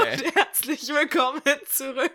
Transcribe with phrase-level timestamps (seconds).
[0.00, 2.10] Und herzlich willkommen zurück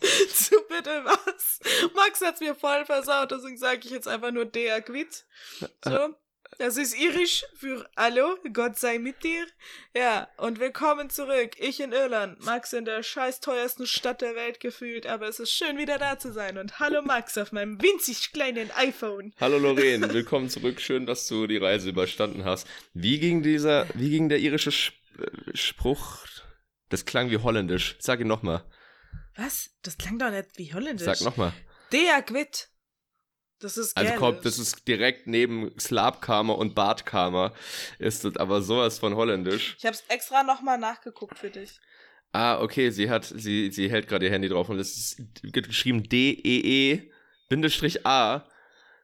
[0.34, 1.60] zu Bitte was.
[1.94, 5.24] Max hat's mir voll versaut, deswegen sage ich jetzt einfach nur der Quid.
[5.84, 6.16] So.
[6.58, 9.46] Das ist irisch für Hallo, Gott sei mit dir.
[9.94, 11.52] Ja, und willkommen zurück.
[11.58, 15.52] Ich in Irland, Max in der scheiß teuersten Stadt der Welt gefühlt, aber es ist
[15.52, 16.58] schön wieder da zu sein.
[16.58, 19.32] Und hallo Max auf meinem winzig kleinen iPhone.
[19.40, 20.80] Hallo Lorraine, willkommen zurück.
[20.80, 22.66] Schön, dass du die Reise überstanden hast.
[22.92, 26.26] Wie ging dieser, wie ging der irische äh, Spruch?
[26.94, 27.96] Das klang wie holländisch.
[27.98, 28.62] Sag ihn nochmal.
[29.34, 29.70] Was?
[29.82, 31.04] Das klang doch nicht wie holländisch.
[31.04, 31.52] Sag nochmal.
[31.90, 32.68] Der Quid.
[33.58, 37.52] Das ist Also kommt, das ist direkt neben Slabkarma und Bartkarma.
[37.98, 39.74] Ist das aber sowas von holländisch.
[39.76, 41.80] Ich hab's extra nochmal nachgeguckt für dich.
[42.30, 46.04] Ah, okay, sie hat, sie, sie hält gerade ihr Handy drauf und es ist geschrieben
[46.04, 47.10] D-E-E
[47.48, 48.48] Bindestrich A.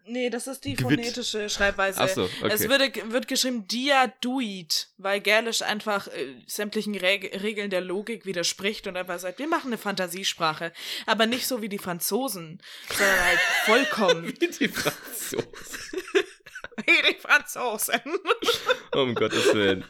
[0.06, 0.98] Nee, das ist die Gewit.
[0.98, 2.00] phonetische Schreibweise.
[2.00, 2.52] Ach so, okay.
[2.52, 8.86] Es wird, wird geschrieben Diaduit, weil Gälisch einfach äh, sämtlichen Reg Regeln der Logik widerspricht
[8.86, 10.72] und einfach sagt, wir machen eine Fantasiesprache.
[11.06, 15.38] Aber nicht so wie die Franzosen, sondern halt vollkommen Wie die Franzosen.
[16.86, 18.00] wie die Franzosen.
[18.92, 19.84] Um Gottes Willen.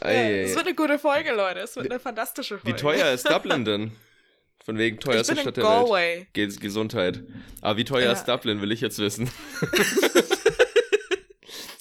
[0.00, 1.60] Ja, es wird eine gute Folge, Leute.
[1.60, 2.76] Es wird eine fantastische Folge.
[2.76, 3.92] Wie teuer ist Dublin denn?
[4.64, 5.86] Von wegen teuerste Stadt der Welt.
[5.86, 6.26] Galway.
[6.32, 7.22] Ge Gesundheit.
[7.60, 8.12] Aber wie teuer Ja.
[8.12, 9.30] ist Dublin, will ich jetzt wissen.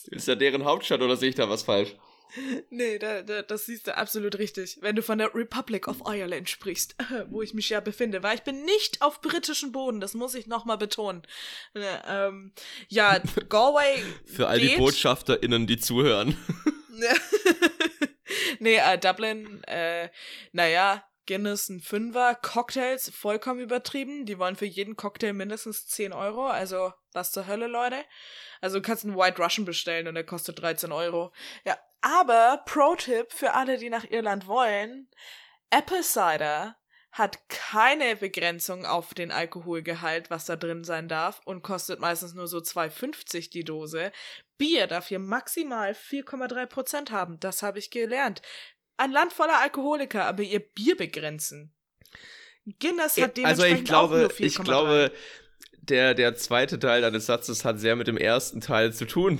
[0.07, 1.95] ist ja deren Hauptstadt oder sehe ich da was falsch?
[2.69, 4.77] Nee, da, da, das siehst du absolut richtig.
[4.81, 6.95] Wenn du von der Republic of Ireland sprichst,
[7.29, 10.47] wo ich mich ja befinde, weil ich bin nicht auf britischem Boden, das muss ich
[10.47, 11.23] nochmal betonen.
[11.73, 12.53] Äh, ähm,
[12.87, 14.01] ja, Galway.
[14.25, 14.77] Für all die.
[14.77, 16.37] BotschafterInnen, die zuhören.
[18.59, 20.07] nee, äh, Dublin, äh,
[20.53, 24.25] naja, Guinness ein Fünfer, Cocktails vollkommen übertrieben.
[24.25, 28.03] Die wollen für jeden Cocktail mindestens 10 Euro, also was zur Hölle, Leute.
[28.59, 31.31] Also du kannst einen White Russian bestellen und der kostet 13 Euro.
[31.63, 35.07] Ja, aber Pro-Tipp für alle, die nach Irland wollen,
[35.69, 36.75] Apple Cider
[37.13, 42.47] hat keine Begrenzung auf den Alkoholgehalt, was da drin sein darf und kostet meistens nur
[42.47, 44.11] so 2,50 die Dose.
[44.57, 47.39] Bier darf hier maximal 4,3 Prozent haben.
[47.39, 48.41] Das habe ich gelernt.
[49.01, 51.73] Ein Land voller Alkoholiker, aber ihr Bier begrenzen.
[52.79, 54.45] Guinness hat also dementsprechend ich glaube, auch nur 4,3.
[54.45, 55.11] ich glaube,
[55.81, 59.39] der, der zweite Teil deines Satzes hat sehr mit dem ersten Teil zu tun.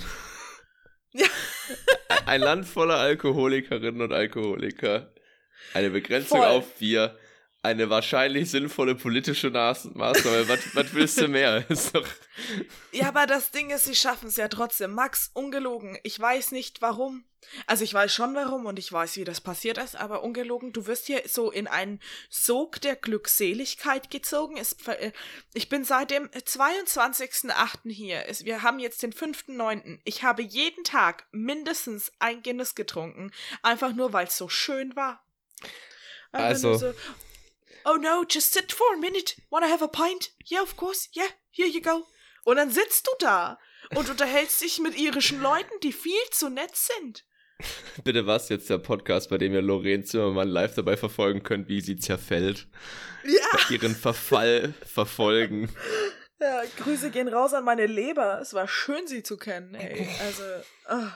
[1.11, 1.27] Ja.
[2.25, 5.13] Ein Land voller Alkoholikerinnen und Alkoholiker.
[5.75, 6.47] Eine Begrenzung Voll.
[6.47, 7.15] auf Bier.
[7.63, 10.47] Eine wahrscheinlich sinnvolle politische Maßnahme.
[10.47, 11.63] was, was willst du mehr?
[12.91, 14.93] Ja, aber das Ding ist, sie schaffen es ja trotzdem.
[14.93, 15.97] Max, ungelogen.
[16.01, 17.23] Ich weiß nicht warum.
[17.67, 20.87] Also ich weiß schon warum und ich weiß, wie das passiert ist, aber ungelogen, du
[20.87, 21.99] wirst hier so in einen
[22.29, 24.57] Sog der Glückseligkeit gezogen.
[24.57, 25.11] Äh,
[25.53, 27.91] ich bin seit dem 22.08.
[27.91, 28.23] hier.
[28.43, 29.99] Wir haben jetzt den 5.9.
[30.03, 35.23] Ich habe jeden Tag mindestens ein Guinness getrunken, einfach nur, weil es so schön war.
[36.31, 36.93] Also- nur so,
[37.85, 39.35] Oh no, just sit for a minute.
[39.49, 40.31] Wanna have a pint?
[40.49, 41.09] Yeah, of course.
[41.15, 42.05] Yeah, here you go.
[42.43, 43.59] Und dann sitzt du da
[43.95, 47.25] und unterhältst dich mit irischen Leuten, die viel zu nett sind.
[48.03, 51.81] bitte was jetzt der Podcast, bei dem ihr Lorraine Zimmermann live dabei verfolgen könnt, wie
[51.81, 52.67] sie zerfällt.
[53.23, 53.69] Ja.
[53.69, 55.69] Ihren Verfall verfolgen.
[56.39, 56.63] ja.
[56.77, 58.39] Grüße gehen raus an meine Leber.
[58.41, 60.07] Es war schön, sie zu kennen, ey.
[60.21, 60.43] Also,
[60.85, 61.11] ah.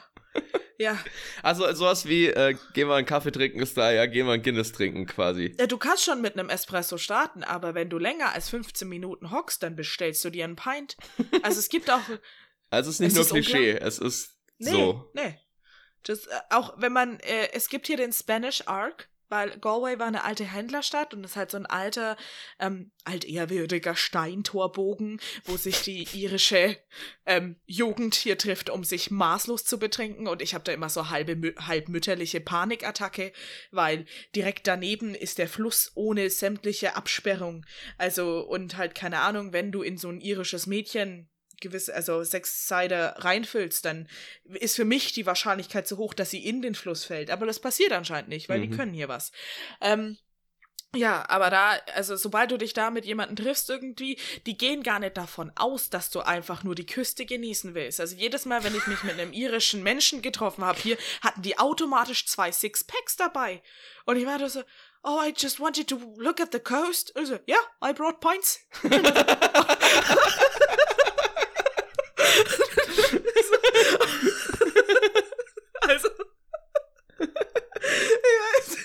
[0.78, 0.97] Ja.
[1.44, 4.44] Also sowas wie, äh, geh mal einen Kaffee trinken ist da, ja, geh mal einen
[4.44, 5.56] Guinness trinken quasi.
[5.59, 5.68] ja.
[5.68, 9.63] Du kannst schon mit einem Espresso starten, aber wenn du länger als 15 Minuten hockst,
[9.63, 10.97] dann bestellst du dir einen Pint.
[11.44, 12.01] Also es gibt auch
[12.69, 15.12] Also es ist nicht Es nur ist Klischee, es ist Nee, so.
[15.13, 15.40] nee.
[16.03, 20.08] Das, äh, auch wenn man, äh, es gibt hier den Spanish Arc, weil Galway war
[20.08, 22.18] eine alte Händlerstadt und ist halt so ein alter,
[22.59, 26.78] ähm, altehrwürdiger Steintorbogen, wo sich die irische
[27.25, 30.28] ähm, Jugend hier trifft, um sich maßlos zu betrinken.
[30.28, 33.31] Und ich habe da immer so halbe, mü- halb mütterliche Panikattacke,
[33.72, 34.06] weil
[34.36, 37.66] direkt daneben ist der Fluss ohne sämtliche Absperrung.
[37.97, 41.30] Also, und halt, keine Ahnung, wenn du in so ein irisches Mädchen
[41.65, 44.07] gewisse, also sechs Cider reinfüllst, dann
[44.45, 47.29] ist für mich die Wahrscheinlichkeit zu hoch, dass sie in den Fluss fällt.
[47.29, 48.77] Aber das passiert anscheinend nicht, weil die Mhm.
[48.77, 49.31] können hier was.
[49.81, 50.17] Ähm,
[50.95, 55.00] ja, aber da, also sobald du dich da mit jemandem triffst irgendwie, die gehen gar
[55.00, 58.00] nicht davon aus, dass du einfach nur die Küste genießen willst.
[58.00, 61.59] Also jedes Mal, wenn ich mich mit einem irischen Menschen getroffen habe hier, hatten die
[61.59, 63.61] automatisch zwei Sixpacks dabei.
[64.06, 64.63] Und ich war da so,
[65.03, 67.13] oh, I just wanted to look at the coast.
[67.15, 68.61] Und so, yeah, I brought pints.
[75.81, 76.09] also,
[77.19, 77.29] ich
[78.41, 78.77] weiß,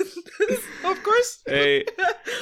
[1.21, 1.41] course.
[1.45, 1.87] Ey,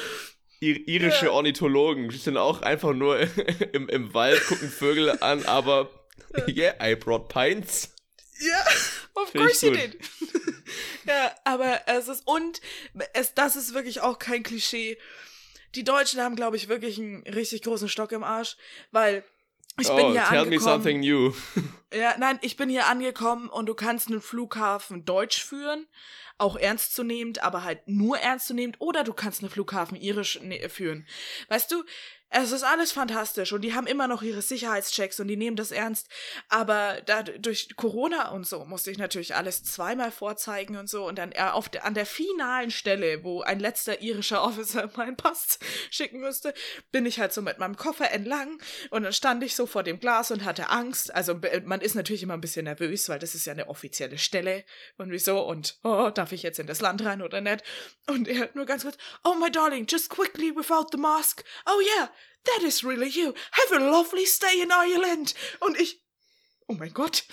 [0.60, 3.18] ir irische Ornithologen sind auch einfach nur
[3.72, 5.90] im, im Wald, gucken Vögel an, aber
[6.48, 7.94] yeah, I brought pints.
[8.40, 8.64] Ja,
[9.14, 9.98] of Find course you did.
[11.06, 12.60] Ja, aber es ist, und
[13.14, 14.98] es, das ist wirklich auch kein Klischee.
[15.74, 18.58] Die Deutschen haben, glaube ich, wirklich einen richtig großen Stock im Arsch,
[18.90, 19.24] weil
[19.78, 20.50] ich oh, bin hier tell angekommen.
[20.50, 21.32] me something new.
[21.90, 25.86] Ja, nein, ich bin hier angekommen und du kannst einen Flughafen deutsch führen,
[26.36, 31.06] auch ernstzunehmend, aber halt nur ernstzunehmend, oder du kannst einen Flughafen irisch ne führen.
[31.48, 31.82] Weißt du,
[32.30, 35.70] es ist alles fantastisch und die haben immer noch ihre Sicherheitschecks und die nehmen das
[35.70, 36.08] ernst.
[36.48, 41.06] Aber da, durch Corona und so musste ich natürlich alles zweimal vorzeigen und so.
[41.06, 45.16] Und dann äh, auf der, an der finalen Stelle, wo ein letzter irischer Officer meinen
[45.16, 45.58] Pass
[45.90, 46.52] schicken müsste,
[46.92, 48.60] bin ich halt so mit meinem Koffer entlang
[48.90, 51.14] und dann stand ich so vor dem Glas und hatte Angst.
[51.14, 54.64] Also man ist natürlich immer ein bisschen nervös, weil das ist ja eine offizielle Stelle
[54.98, 57.64] und wieso und oh, darf ich jetzt in das Land rein oder nicht?
[58.06, 61.42] Und er hat nur ganz kurz, oh my darling, just quickly without the mask.
[61.66, 62.10] Oh yeah,
[62.44, 63.34] That is really you.
[63.52, 65.34] Have a lovely stay in Ireland.
[65.60, 66.02] Und ich,
[66.66, 67.24] oh mein Gott,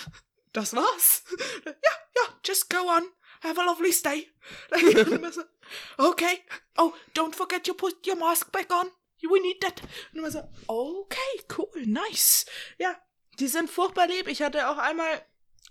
[0.54, 1.24] das war's.
[1.66, 1.72] Ja,
[2.16, 3.04] ja, just go on.
[3.42, 4.30] Have a lovely stay.
[5.98, 6.44] okay.
[6.78, 8.90] Oh, don't forget you put your mask back on.
[9.22, 9.82] We need that.
[10.12, 12.46] Und immer so, okay, cool, nice.
[12.78, 12.96] Ja,
[13.40, 14.28] die sind furchtbar lieb.
[14.28, 15.26] Ich hatte auch einmal,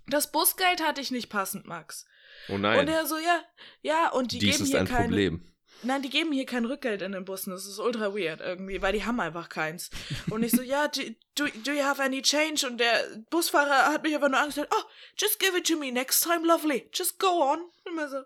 [0.08, 2.04] das Busgeld hatte ich nicht passend, Max.
[2.48, 2.80] Oh nein.
[2.80, 3.44] Und er so, ja,
[3.82, 5.53] ja, und die Dies geben ist hier ein keine, Problem.
[5.84, 7.50] Nein, die geben hier kein Rückgeld in den Bussen.
[7.50, 9.90] Das ist ultra weird irgendwie, weil die haben einfach keins.
[10.30, 11.02] Und ich so, ja, do,
[11.34, 12.66] do, you have any change?
[12.66, 14.82] Und der Busfahrer hat mich einfach nur angesagt, oh,
[15.16, 16.88] just give it to me next time, lovely.
[16.92, 17.60] Just go on.
[17.84, 18.18] Und mir so,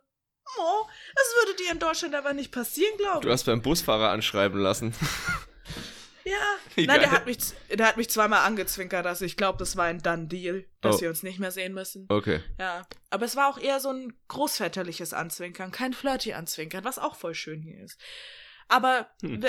[0.58, 3.24] oh, das würde dir in Deutschland aber nicht passieren, glaube ich.
[3.24, 4.94] Du hast beim Busfahrer anschreiben lassen.
[6.30, 6.56] Ja.
[6.84, 7.38] Nein, der hat, mich,
[7.72, 11.00] der hat mich zweimal angezwinkert, also ich glaube, das war ein Done Deal, dass Oh.
[11.00, 12.06] wir uns nicht mehr sehen müssen.
[12.08, 12.40] Okay.
[12.58, 12.86] Ja.
[13.10, 17.34] Aber es war auch eher so ein großväterliches Anzwinkern, kein flirty Anzwinkern, was auch voll
[17.34, 17.98] schön hier ist.
[18.68, 19.44] Aber Hm.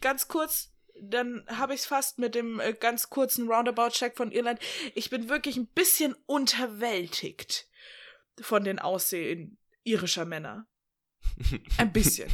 [0.00, 0.70] ganz kurz,
[1.00, 4.60] dann habe ich es fast mit dem äh, ganz kurzen Roundabout-Check von Irland.
[4.94, 7.66] Ich bin wirklich ein bisschen unterwältigt
[8.40, 10.66] von den Aussehen irischer Männer.
[11.78, 12.30] Ein bisschen.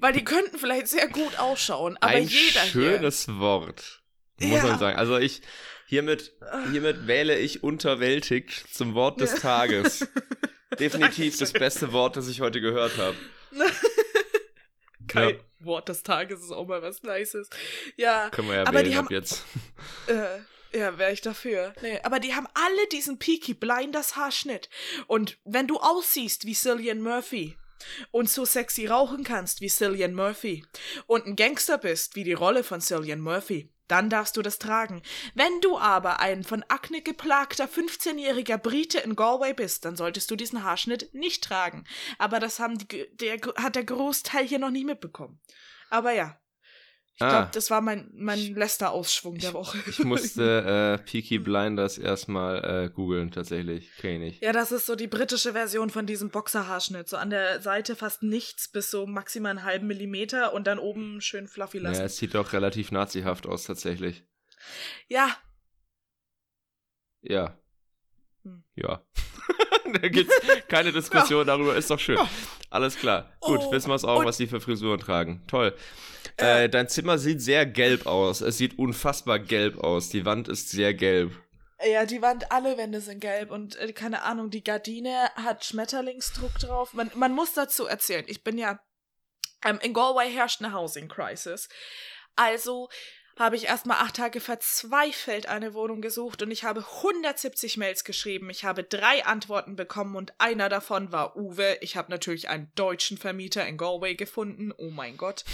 [0.00, 2.70] Weil die könnten vielleicht sehr gut ausschauen, aber ein jeder hier.
[2.70, 4.02] schönes Wort.
[4.40, 4.62] Muss Ja.
[4.66, 4.98] man sagen.
[4.98, 5.40] Also ich,
[5.86, 6.32] hiermit,
[6.70, 9.36] hiermit wähle ich unterwältigt zum Wort des.
[9.36, 10.06] Tages.
[10.78, 13.16] Definitiv das beste Wort, das ich heute gehört habe.
[15.08, 15.34] Kein Ja.
[15.60, 17.48] Wort des Tages ist auch mal was Nices.
[17.96, 19.44] Ja, Können wir ja Aber die wählen haben- ab jetzt.
[20.06, 21.72] äh, ja, wäre ich dafür.
[21.80, 24.68] Nee, aber die haben alle diesen Peaky Blinders Haarschnitt.
[25.06, 27.56] Und wenn du aussiehst wie Cillian Murphy
[28.10, 30.64] und so sexy rauchen kannst wie Cillian Murphy
[31.06, 35.02] und ein Gangster bist wie die Rolle von Cillian Murphy, dann darfst du das tragen.
[35.34, 40.36] Wenn du aber ein von Akne geplagter 15-jähriger Brite in Galway bist, dann solltest du
[40.36, 41.84] diesen Haarschnitt nicht tragen.
[42.18, 45.40] Aber das haben die, der, hat der Großteil hier noch nie mitbekommen.
[45.90, 46.38] Aber ja.
[47.20, 47.30] Ich Ah.
[47.30, 49.76] glaube, das war mein, mein letzter Ausschwung der Woche.
[49.88, 53.90] Ich musste äh, Peaky Blinders erstmal äh, googeln, tatsächlich.
[53.96, 54.42] Kenn ich nicht.
[54.44, 57.08] Ja, das ist so die britische Version von diesem Boxerhaarschnitt.
[57.08, 61.20] So an der Seite fast nichts bis so maximal einen halben Millimeter und dann oben
[61.20, 62.02] schön fluffy Ja, lassen.
[62.04, 64.22] es sieht doch relativ nazihaft aus, tatsächlich.
[65.08, 65.28] Ja,
[67.20, 67.58] Ja.
[68.44, 68.62] Hm.
[68.76, 69.02] Ja.
[70.00, 70.34] da gibt's
[70.68, 72.18] keine Diskussion darüber, ist doch schön.
[72.70, 73.32] Alles klar.
[73.40, 75.42] Gut, Oh, wissen wir es auch, und- was die für Frisuren tragen.
[75.48, 75.74] Toll.
[76.38, 76.68] Äh.
[76.68, 78.40] Dein Zimmer sieht sehr gelb aus.
[78.40, 80.08] Es sieht unfassbar gelb aus.
[80.08, 81.32] Die Wand ist sehr gelb.
[81.84, 86.54] ja, die Wand, alle Wände sind gelb und äh, keine Ahnung, die Gardine hat Schmetterlingsdruck
[86.58, 86.94] drauf.
[86.94, 88.80] Man, man muss dazu erzählen, ich bin ja,
[89.64, 91.68] ähm, in Galway herrscht eine Housing Crisis.
[92.36, 92.88] Also
[93.38, 98.50] habe ich erstmal acht Tage verzweifelt eine Wohnung gesucht und ich habe 170 Mails geschrieben.
[98.50, 101.78] Ich habe drei Antworten bekommen und einer davon war Uwe.
[101.80, 104.72] Ich habe natürlich einen deutschen Vermieter in Galway gefunden.
[104.76, 105.44] Oh mein Gott.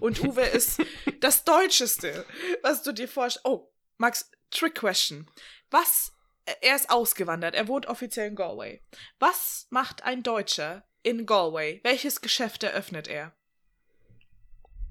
[0.00, 0.82] Und Uwe ist
[1.20, 2.24] das Deutscheste,
[2.62, 3.46] was du dir vorstellst.
[3.46, 5.28] Oh, Max, Trick Question.
[5.70, 6.12] Was,
[6.60, 8.80] er ist ausgewandert, er wohnt offiziell in Galway.
[9.18, 11.80] Was macht ein Deutscher in Galway?
[11.82, 13.34] Welches Geschäft eröffnet er?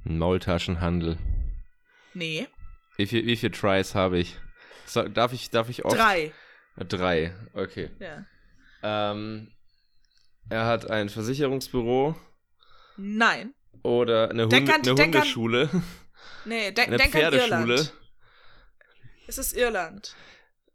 [0.04, 1.18] Maultaschenhandel.
[2.14, 2.48] Nee,
[2.98, 4.38] Wie viel, wie viel Tries habe ich?
[4.86, 5.98] So, darf ich, darf ich oft?
[5.98, 6.32] drei.
[6.78, 7.90] Drei, okay.
[8.00, 8.26] Ja.
[8.84, 9.52] Ähm,
[10.50, 12.16] er hat ein Versicherungsbüro
[12.98, 13.54] Nein.
[13.84, 15.70] oder eine, Hunde, an- eine denk an- Hundeschule,
[16.46, 17.48] Nee, de eine denk an Pferdeschule.
[17.76, 17.94] Irland.
[19.28, 20.16] Es ist Irland.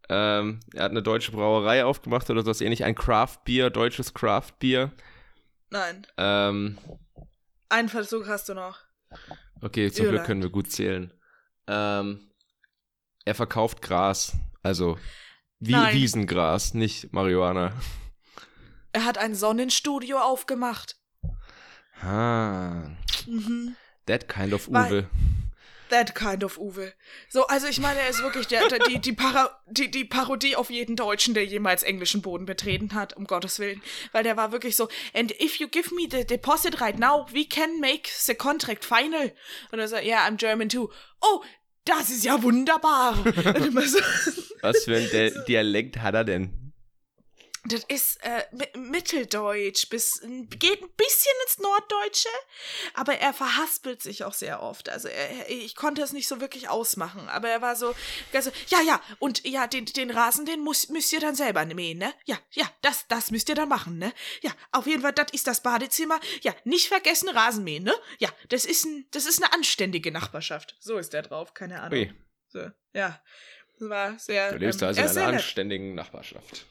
[0.08, 2.82] Ähm, er hat eine deutsche Brauerei aufgemacht oder sowas ähnlich.
[2.84, 4.90] Ein Craft Beer, deutsches Craft Beer.
[5.70, 6.06] Nein.
[6.16, 6.78] Ähm,
[7.68, 8.78] Einen Versuch hast du noch.
[9.60, 10.26] okay, zum Glück Irland.
[10.26, 11.12] können wir gut zählen.
[11.68, 12.30] Ähm,
[13.24, 14.32] er verkauft Gras.
[14.62, 14.98] Also
[15.60, 15.94] wie Nein.
[15.94, 17.72] Wiesengras, nicht Marihuana.
[18.92, 20.96] Er hat ein Sonnenstudio aufgemacht.
[22.00, 22.90] Ah,
[23.26, 23.76] Mhm.
[24.06, 25.10] that kind of Weil- Uwe.
[25.90, 26.92] that kind of Uwe.
[27.28, 30.54] So, also ich meine, er ist wirklich der, der, die, die, Para, die, die Parodie
[30.54, 33.82] auf jeden Deutschen, der jemals englischen Boden betreten hat, um Gottes Willen.
[34.12, 37.44] Weil der war wirklich so, and if you give me the deposit right now, we
[37.46, 39.32] can make the contract final.
[39.72, 40.90] Und er so, yeah, I'm German too.
[41.20, 41.42] Oh,
[41.88, 43.14] das ist ja wunderbar.
[43.24, 43.98] so,
[44.62, 46.67] Was für ein Di Dialekt hat er denn?
[47.64, 48.44] Das ist äh,
[48.76, 52.28] Mitteldeutsch, bis, geht ein bisschen ins Norddeutsche,
[52.94, 54.88] aber er verhaspelt sich auch sehr oft.
[54.88, 57.94] Also er, ich konnte es nicht so wirklich ausmachen, aber er war so,
[58.32, 61.98] also, ja, ja, und ja, den, den Rasen, den muss, müsst ihr dann selber mähen,
[61.98, 62.14] ne?
[62.24, 64.12] Ja, ja, das, das müsst ihr dann machen, ne?
[64.42, 66.20] Ja, auf jeden Fall, das ist das Badezimmer.
[66.42, 67.94] Ja, nicht vergessen Rasenmähen, ne?
[68.18, 70.76] Ja, das ist, ein, das ist eine anständige Nachbarschaft.
[70.80, 71.98] So ist der drauf, keine Ahnung.
[71.98, 72.14] Ui.
[72.46, 73.20] So, ja,
[73.80, 74.52] war sehr.
[74.52, 76.66] Du lebst ähm, also in einer anständigen Nachbarschaft.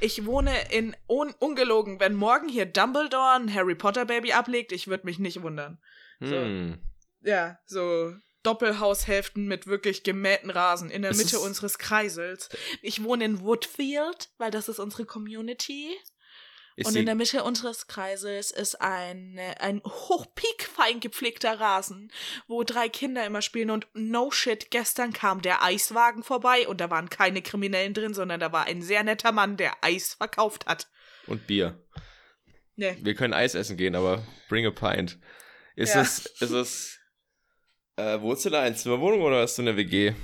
[0.00, 4.88] Ich wohne in, un, ungelogen, wenn morgen hier Dumbledore ein Harry Potter Baby ablegt, ich
[4.88, 5.78] würde mich nicht wundern.
[6.20, 6.78] So, hm.
[7.22, 12.48] Ja, so Doppelhaushälften mit wirklich gemähten Rasen in der es Mitte unseres Kreisels.
[12.80, 15.94] Ich wohne in Woodfield, weil das ist unsere Community.
[16.76, 22.12] Ist und in der Mitte unseres Kreises ist ein, ein hochpiekfein gepflegter Rasen,
[22.46, 26.90] wo drei Kinder immer spielen und no shit, gestern kam der Eiswagen vorbei und da
[26.90, 30.88] waren keine Kriminellen drin, sondern da war ein sehr netter Mann, der Eis verkauft hat.
[31.26, 31.78] Und Bier.
[32.76, 32.96] Nee.
[33.00, 35.18] Wir können Eis essen gehen, aber bring a pint.
[35.76, 36.00] Ist ja.
[36.00, 36.98] es, ist es,
[37.96, 40.14] äh, wohnst du da in Zimmerwohnung oder hast du eine WG?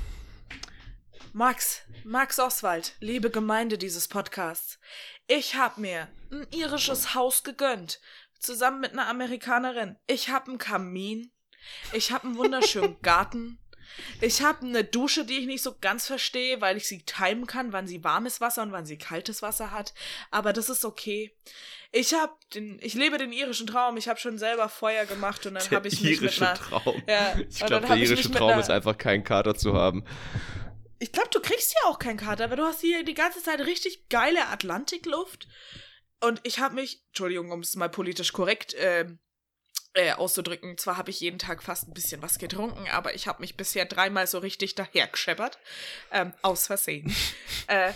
[1.32, 4.78] Max, Max Oswald, liebe Gemeinde dieses Podcasts.
[5.28, 8.00] Ich hab mir ein irisches Haus gegönnt,
[8.38, 9.97] zusammen mit einer Amerikanerin.
[10.06, 11.33] Ich hab einen Kamin.
[11.92, 13.59] Ich hab einen wunderschönen Garten.
[14.21, 17.73] Ich habe eine Dusche, die ich nicht so ganz verstehe, weil ich sie timen kann,
[17.73, 19.95] wann sie warmes Wasser und wann sie kaltes Wasser hat.
[20.30, 21.35] Aber das ist okay.
[21.92, 23.97] Ich habe den, ich lebe den irischen Traum.
[23.97, 27.02] Ich habe schon selber Feuer gemacht und dann habe ich mich irische mit einer, Traum.
[27.09, 30.04] Ja, ich glaube, der irische Traum ist einfach keinen Kater zu haben.
[30.98, 33.60] Ich glaube, du kriegst ja auch keinen Kater, aber du hast hier die ganze Zeit
[33.60, 35.46] richtig geile Atlantikluft.
[36.20, 39.06] Und ich habe mich, Entschuldigung, um es mal politisch korrekt äh,
[39.96, 43.40] äh, auszudrücken, zwar habe ich jeden Tag fast ein bisschen was getrunken, aber ich habe
[43.40, 45.58] mich bisher dreimal so richtig dahergescheppert.
[46.12, 47.14] Ähm, aus Versehen.
[47.66, 47.92] äh,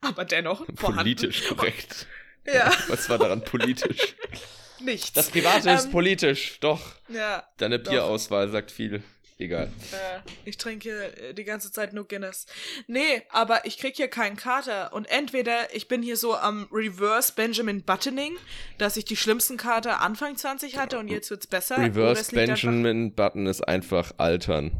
[0.00, 1.16] aber dennoch vorhanden.
[1.16, 2.06] Politisch korrekt.
[2.46, 2.72] Ja.
[2.88, 4.14] Was war daran politisch?
[4.80, 5.12] Nichts.
[5.12, 6.80] Das Private ähm, ist politisch, doch.
[7.08, 7.48] Ja.
[7.56, 9.02] Deine Bierauswahl sagt viel.
[9.44, 9.70] Egal.
[9.92, 12.46] Äh, ich trinke äh, die ganze Zeit nur Guinness.
[12.86, 14.94] Nee, aber ich krieg hier keinen Kater.
[14.94, 18.38] Und entweder ich bin hier so am Reverse Benjamin Buttoning,
[18.78, 21.76] dass ich die schlimmsten Kater Anfang 20 hatte und jetzt wird's besser.
[21.76, 24.72] Reverse Benjamin Button ist einfach altern.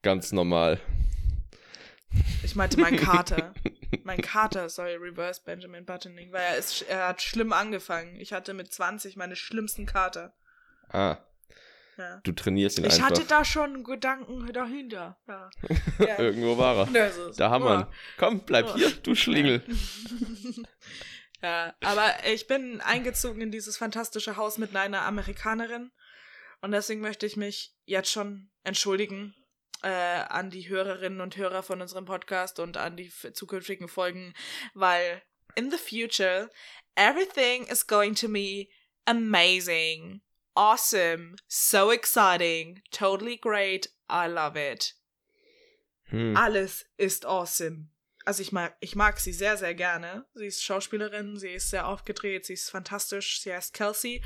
[0.00, 0.80] Ganz normal.
[2.42, 3.52] Ich meinte mein Kater.
[4.04, 8.16] mein Kater soll Reverse Benjamin Buttoning, weil er, ist, er hat schlimm angefangen.
[8.18, 10.32] Ich hatte mit 20 meine schlimmsten Kater.
[10.88, 11.18] Ah.
[11.96, 12.20] Ja.
[12.24, 13.10] Du trainierst ihn ich einfach.
[13.10, 15.18] Ich hatte da schon Gedanken dahinter.
[15.28, 15.50] Ja.
[15.98, 16.18] Ja.
[16.18, 17.32] Irgendwo war er.
[17.36, 17.86] Da haben wir ihn.
[18.16, 19.62] Komm, bleib hier, du Schlingel.
[21.42, 25.90] ja, aber ich bin eingezogen in dieses fantastische Haus mit einer Amerikanerin.
[26.62, 29.34] Und deswegen möchte ich mich jetzt schon entschuldigen
[29.82, 34.34] äh, an die Hörerinnen und Hörer von unserem Podcast und an die zukünftigen Folgen,
[34.74, 35.22] weil
[35.54, 36.50] in the future
[36.94, 38.68] everything is going to be
[39.06, 40.22] amazing
[40.60, 44.92] awesome, so exciting, totally great, I love it.
[46.10, 46.36] Hm.
[46.36, 47.88] Alles ist awesome.
[48.26, 50.26] Also ich mag, ich mag sie sehr, sehr gerne.
[50.34, 54.22] Sie ist Schauspielerin, sie ist sehr aufgedreht, sie ist fantastisch, sie heißt Kelsey.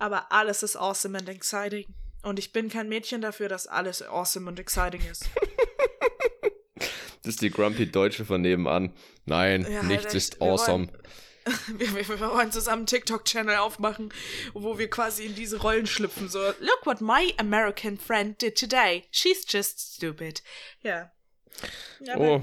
[0.00, 1.86] Aber alles ist awesome and exciting.
[2.22, 5.30] Und ich bin kein Mädchen dafür, dass alles awesome und exciting ist.
[7.22, 8.92] das ist die grumpy Deutsche von nebenan.
[9.24, 10.88] Nein, ja, nichts ist awesome.
[10.88, 11.02] Wollen,
[11.78, 14.12] wir, wir, wir wollen zusammen einen TikTok-Channel aufmachen,
[14.52, 16.28] wo wir quasi in diese Rollen schlüpfen.
[16.28, 19.04] So, look what my American friend did today.
[19.12, 20.42] She's just stupid.
[20.82, 21.12] Ja.
[22.00, 22.42] ja oh,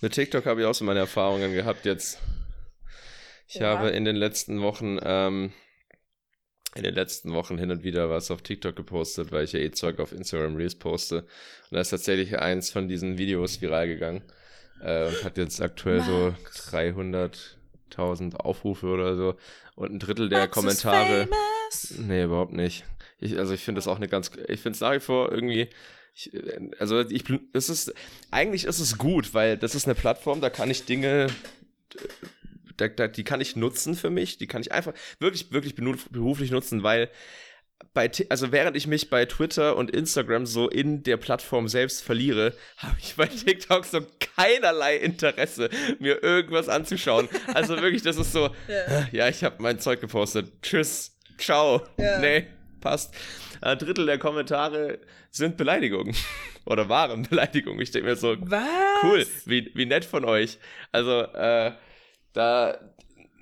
[0.00, 2.18] mit TikTok habe ich auch so meine Erfahrungen gehabt jetzt.
[3.46, 3.78] Ich ja.
[3.78, 5.52] habe in den letzten Wochen, ähm,
[6.74, 9.70] in den letzten Wochen hin und wieder was auf TikTok gepostet, weil ich ja eh
[9.70, 11.22] Zeug auf Instagram Reels poste.
[11.22, 14.22] Und da ist tatsächlich eins von diesen Videos viral gegangen.
[14.82, 16.08] Äh, und hat jetzt aktuell Max.
[16.08, 17.59] so 300
[17.90, 19.36] 1000 Aufrufe oder so
[19.74, 21.28] und ein Drittel der Max Kommentare.
[21.98, 22.84] Nee, überhaupt nicht.
[23.18, 25.68] Ich, also ich finde das auch eine ganz, ich finde es nach wie vor irgendwie,
[26.14, 26.32] ich,
[26.78, 27.94] also ich, es ist,
[28.30, 31.28] eigentlich ist es gut, weil das ist eine Plattform, da kann ich Dinge,
[32.76, 36.50] da, da, die kann ich nutzen für mich, die kann ich einfach wirklich, wirklich beruflich
[36.50, 37.10] nutzen, weil
[37.92, 42.54] bei, also während ich mich bei Twitter und Instagram so in der Plattform selbst verliere,
[42.76, 44.00] habe ich bei TikTok so
[44.36, 47.28] keinerlei Interesse, mir irgendwas anzuschauen.
[47.54, 50.52] Also wirklich, das ist so, ja, ja ich habe mein Zeug gepostet.
[50.62, 52.18] Tschüss, ciao, ja.
[52.18, 52.46] nee,
[52.80, 53.14] passt.
[53.60, 56.14] Ein Drittel der Kommentare sind Beleidigungen.
[56.66, 57.80] Oder waren Beleidigungen.
[57.80, 58.62] Ich denke mir so, Was?
[59.02, 60.58] cool, wie, wie nett von euch.
[60.92, 61.72] Also, äh,
[62.32, 62.78] da,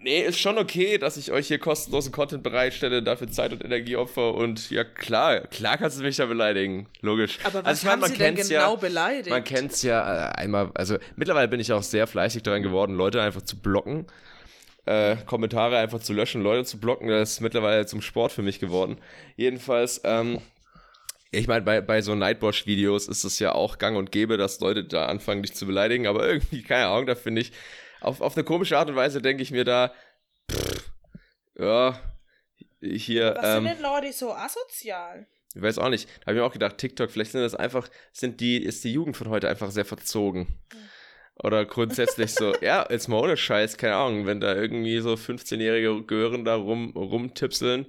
[0.01, 3.97] nee, ist schon okay, dass ich euch hier kostenlosen Content bereitstelle, dafür Zeit und Energie
[3.97, 7.39] opfer und ja, klar, klar kannst du mich da beleidigen, logisch.
[7.45, 9.31] Aber was also, ich haben man sie denn genau ja, beleidigt?
[9.31, 13.21] Man kennt's ja äh, einmal, also mittlerweile bin ich auch sehr fleißig daran geworden, Leute
[13.23, 14.07] einfach zu blocken.
[14.87, 18.59] Äh, Kommentare einfach zu löschen, Leute zu blocken, das ist mittlerweile zum Sport für mich
[18.59, 18.97] geworden.
[19.37, 20.41] Jedenfalls, ähm,
[21.31, 24.85] ich meine, bei, bei so Nightwash-Videos ist es ja auch gang und gäbe, dass Leute
[24.85, 27.53] da anfangen, dich zu beleidigen, aber irgendwie, keine Ahnung, da finde ich,
[28.01, 29.93] auf, auf eine komische Art und Weise denke ich mir da,
[30.51, 30.91] pff,
[31.59, 32.01] ja,
[32.81, 35.27] hier, Was ähm, sind denn Leute so asozial?
[35.55, 37.89] ich weiß auch nicht, da habe ich mir auch gedacht, TikTok, vielleicht sind das einfach,
[38.13, 40.47] sind die, ist die Jugend von heute einfach sehr verzogen.
[41.43, 46.03] Oder grundsätzlich so, ja, jetzt mal ohne Scheiß, keine Ahnung, wenn da irgendwie so 15-jährige
[46.05, 47.87] Gören da rum, rumtipseln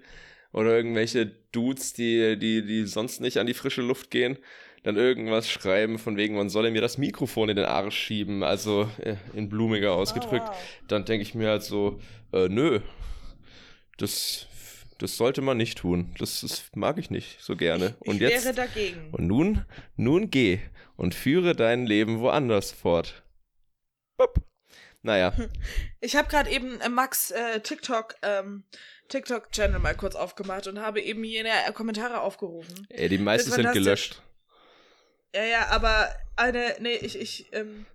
[0.51, 4.37] oder irgendwelche Dudes, die, die, die sonst nicht an die frische Luft gehen,
[4.83, 8.89] dann irgendwas schreiben von wegen, man solle mir das Mikrofon in den Arsch schieben, also
[8.99, 10.55] äh, in blumiger ausgedrückt, wow.
[10.87, 11.99] dann denke ich mir halt so,
[12.33, 12.79] äh, nö,
[13.97, 14.47] das,
[14.97, 16.15] das sollte man nicht tun.
[16.17, 17.95] Das, das mag ich nicht so gerne.
[18.01, 19.09] Ich und wäre jetzt, dagegen.
[19.11, 20.59] und nun, nun geh
[20.95, 23.23] und führe dein Leben woanders fort.
[24.17, 24.41] Bup.
[25.01, 25.33] Naja,
[26.01, 28.63] Ich habe gerade eben äh, Max äh, TikTok ähm,
[29.07, 32.85] TikTok Channel mal kurz aufgemacht und habe eben jene Kommentare aufgerufen.
[32.89, 34.21] ey, die meisten sind gelöscht.
[35.33, 37.85] Ja, ja, aber eine, nee, ich, ich, ähm,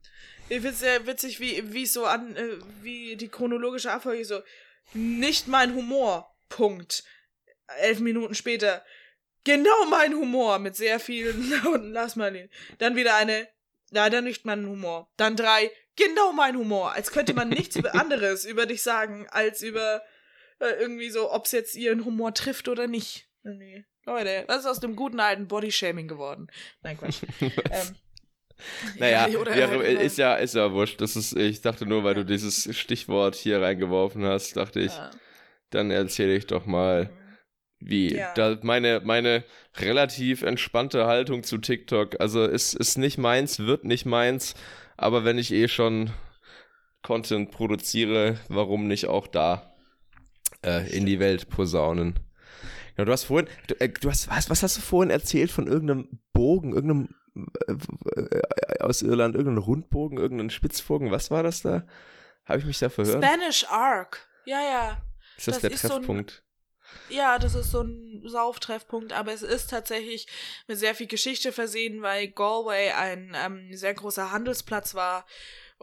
[0.49, 4.41] ich find's sehr witzig, wie, wie es so an, äh, wie die chronologische Abfolge so,
[4.93, 7.05] nicht mein Humor, Punkt.
[7.81, 8.85] Elf Minuten später,
[9.43, 12.51] genau mein Humor, mit sehr vielen lauten Lass mal ihn.
[12.79, 13.49] Dann wieder eine,
[13.91, 15.11] leider nicht mein Humor.
[15.17, 16.93] Dann drei, genau mein Humor.
[16.93, 20.03] Als könnte man nichts über anderes über dich sagen, als über
[20.61, 23.29] äh, irgendwie so, ob's jetzt ihren Humor trifft oder nicht.
[23.43, 23.85] Nee.
[24.07, 26.49] Leute, was ist aus dem guten alten Bodyshaming geworden?
[26.83, 27.23] Nein, Quatsch.
[27.41, 27.97] ähm,
[28.99, 31.01] Naja, ja, halt ist ja, ist ja wurscht.
[31.01, 35.11] Das ist, ich dachte nur, weil du dieses Stichwort hier reingeworfen hast, dachte ich, Ja.
[35.71, 37.11] dann erzähle ich doch mal,
[37.81, 38.33] wie Ja.
[38.35, 39.45] da meine, meine
[39.77, 42.21] relativ entspannte Haltung zu TikTok.
[42.21, 44.55] Also ist, ist nicht meins, wird nicht meins,
[44.97, 46.11] aber wenn ich eh schon
[47.03, 49.75] Content produziere, warum nicht auch da
[50.65, 52.15] äh, in die Welt posaunen?
[52.97, 55.67] Ja, du hast vorhin, du, äh, du hast, was, was hast du vorhin erzählt von
[55.67, 57.09] irgendeinem Bogen, irgendeinem
[57.67, 61.87] äh, äh, aus Irland, irgendeinem Rundbogen, irgendeinem Spitzbogen, was war das da?
[62.45, 63.25] Habe ich mich da verhört?
[63.25, 64.29] Spanish Arc.
[64.45, 65.03] Ja, ja.
[65.37, 66.43] ist das, das der ist so ein- Treffpunkt?
[67.09, 70.29] Ja, das ist so ein Sauftreffpunkt, aber es ist tatsächlich
[70.69, 75.27] mit sehr viel Geschichte versehen, weil Galway ein ähm, sehr großer Handelsplatz war.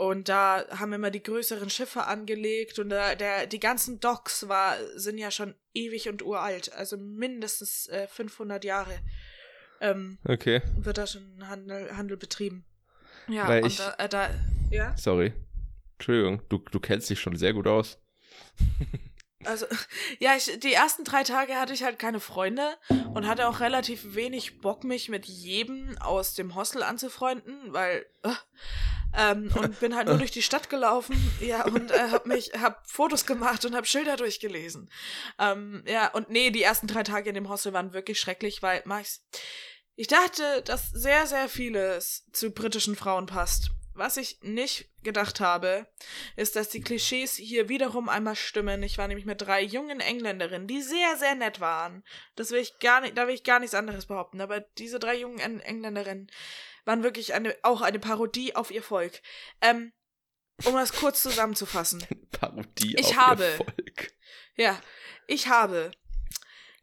[0.02, 4.76] Und da haben immer die größeren Schiffe angelegt und da, der, die ganzen Docks war,
[4.96, 8.98] sind ja schon ewig und uralt, also mindestens äh, 500 Jahre
[9.80, 12.66] ähm, Okay, wird da schon Handel, Handel betrieben.
[13.28, 14.30] Ja, Weil und ich- da, äh, da,
[14.72, 15.34] ja, sorry.
[16.00, 18.00] Entschuldigung, du, du kennst dich schon sehr gut aus.
[19.44, 19.66] Also,
[20.20, 22.76] ja, ich, die ersten drei Tage hatte ich halt keine Freunde
[23.16, 28.30] und hatte auch relativ wenig Bock, mich mit jedem aus dem Hostel anzufreunden, weil, äh,
[29.18, 32.90] ähm, und bin halt nur durch die Stadt gelaufen, ja, und äh, hab mich, hab
[32.90, 34.90] Fotos gemacht und hab Schilder durchgelesen.
[35.40, 38.82] Ähm, ja, und nee, die ersten drei Tage in dem Hostel waren wirklich schrecklich, weil,
[38.86, 39.24] Max,
[39.96, 43.72] ich dachte, dass sehr, sehr vieles zu britischen Frauen passt.
[44.02, 45.86] Was ich nicht gedacht habe,
[46.36, 48.82] ist, dass die Klischees hier wiederum einmal stimmen.
[48.82, 52.04] Ich war nämlich mit drei jungen Engländerinnen, die sehr, sehr nett waren.
[52.36, 54.42] Das will ich gar nicht, da will ich gar nichts anderes behaupten.
[54.42, 56.32] Aber diese drei jungen Eng- Engländerinnen
[56.84, 59.22] waren wirklich eine, auch eine Parodie auf ihr Volk.
[59.62, 59.94] Ähm,
[60.66, 62.04] um das kurz zusammenzufassen.
[62.32, 64.14] Parodie Ich auf habe- ihr Volk.
[64.56, 64.82] Ja,
[65.28, 65.92] ich habe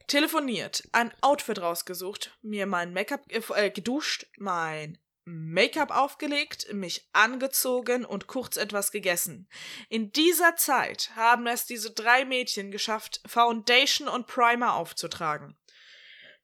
[0.07, 3.23] telefoniert, ein Outfit rausgesucht, mir mein Make-up
[3.57, 9.49] äh, geduscht, mein Make-up aufgelegt, mich angezogen und kurz etwas gegessen.
[9.89, 15.57] In dieser Zeit haben es diese drei Mädchen geschafft, Foundation und Primer aufzutragen.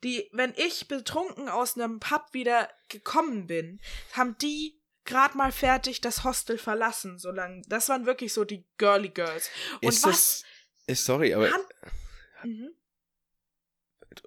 [0.03, 3.81] Die, wenn ich betrunken aus einem Pub wieder gekommen bin,
[4.13, 9.09] haben die gerade mal fertig das Hostel verlassen, solange das waren wirklich so die girly
[9.09, 9.51] girls.
[9.81, 10.45] Und ist was das,
[10.87, 11.63] ist, sorry, aber Han-
[12.43, 12.75] Mhm.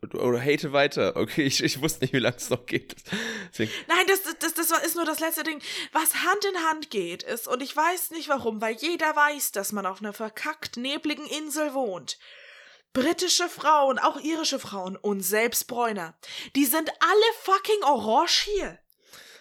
[0.01, 1.15] Oder hate weiter.
[1.15, 2.95] Okay, ich, ich wusste nicht, wie lange es noch geht.
[3.51, 5.61] Deswegen, Nein, das, das, das ist nur das letzte Ding.
[5.91, 9.71] Was Hand in Hand geht, ist, und ich weiß nicht warum, weil jeder weiß, dass
[9.71, 12.17] man auf einer verkackt nebligen Insel wohnt.
[12.93, 16.17] Britische Frauen, auch irische Frauen und selbst Bräuner,
[16.55, 18.79] die sind alle fucking orange hier.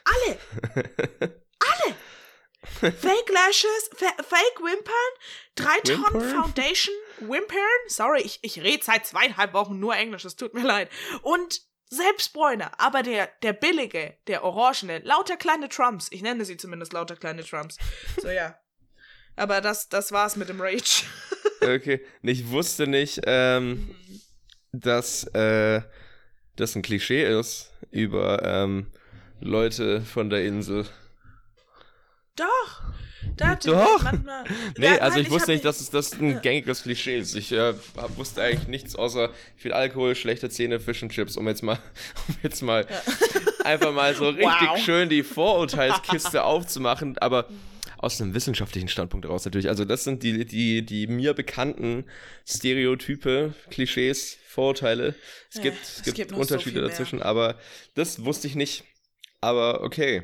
[0.05, 0.39] Alle.
[1.59, 1.97] Alle.
[2.81, 4.95] Fake Lashes, fa Fake Wimpern,
[5.55, 10.55] drei Tonnen Foundation, Wimpern, sorry, ich, ich rede seit zweieinhalb Wochen nur Englisch, es tut
[10.55, 10.91] mir leid.
[11.23, 16.09] Und Selbstbräuner, aber der, der billige, der orangene, lauter kleine Trumps.
[16.11, 17.77] Ich nenne sie zumindest lauter kleine Trumps.
[18.21, 18.59] So, ja.
[19.37, 21.05] Aber das, das war's mit dem Rage.
[21.61, 22.05] okay.
[22.23, 23.95] Ich wusste nicht, ähm,
[24.73, 25.83] dass äh,
[26.57, 28.91] das ein Klischee ist über ähm,
[29.41, 30.87] Leute von der Insel.
[32.37, 32.83] Doch.
[33.37, 34.03] Da Doch.
[34.03, 34.45] Manchmal,
[34.79, 36.39] nee, ja, also ich wusste nicht, dass es das ein ja.
[36.39, 37.35] gängiges Klischee ist.
[37.35, 37.75] Ich äh,
[38.17, 41.79] wusste eigentlich nichts außer viel Alkohol, schlechte Zähne, Fish and Chips, um jetzt mal,
[42.29, 43.03] um jetzt mal ja.
[43.65, 44.79] einfach mal so richtig wow.
[44.79, 47.49] schön die Vorurteilskiste aufzumachen, aber
[47.99, 49.69] aus einem wissenschaftlichen Standpunkt heraus natürlich.
[49.69, 52.05] Also das sind die, die, die mir bekannten
[52.47, 55.15] Stereotype, Klischees, Vorurteile.
[55.53, 57.59] Es gibt, es gibt, gibt Unterschiede so dazwischen, aber
[57.95, 58.85] das wusste ich nicht.
[59.41, 60.23] Aber okay.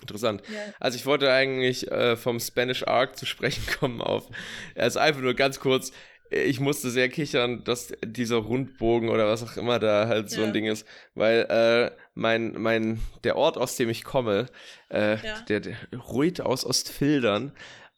[0.00, 0.42] Interessant.
[0.52, 0.60] Ja.
[0.80, 4.28] Also ich wollte eigentlich äh, vom Spanish Arc zu sprechen kommen auf.
[4.74, 5.92] Er ist einfach nur ganz kurz.
[6.30, 10.46] Ich musste sehr kichern, dass dieser Rundbogen oder was auch immer da halt so ja.
[10.46, 14.46] ein Ding ist, weil äh, mein mein der Ort, aus dem ich komme,
[14.90, 15.40] äh, ja.
[15.48, 17.52] der, der Ruid aus Ostfildern,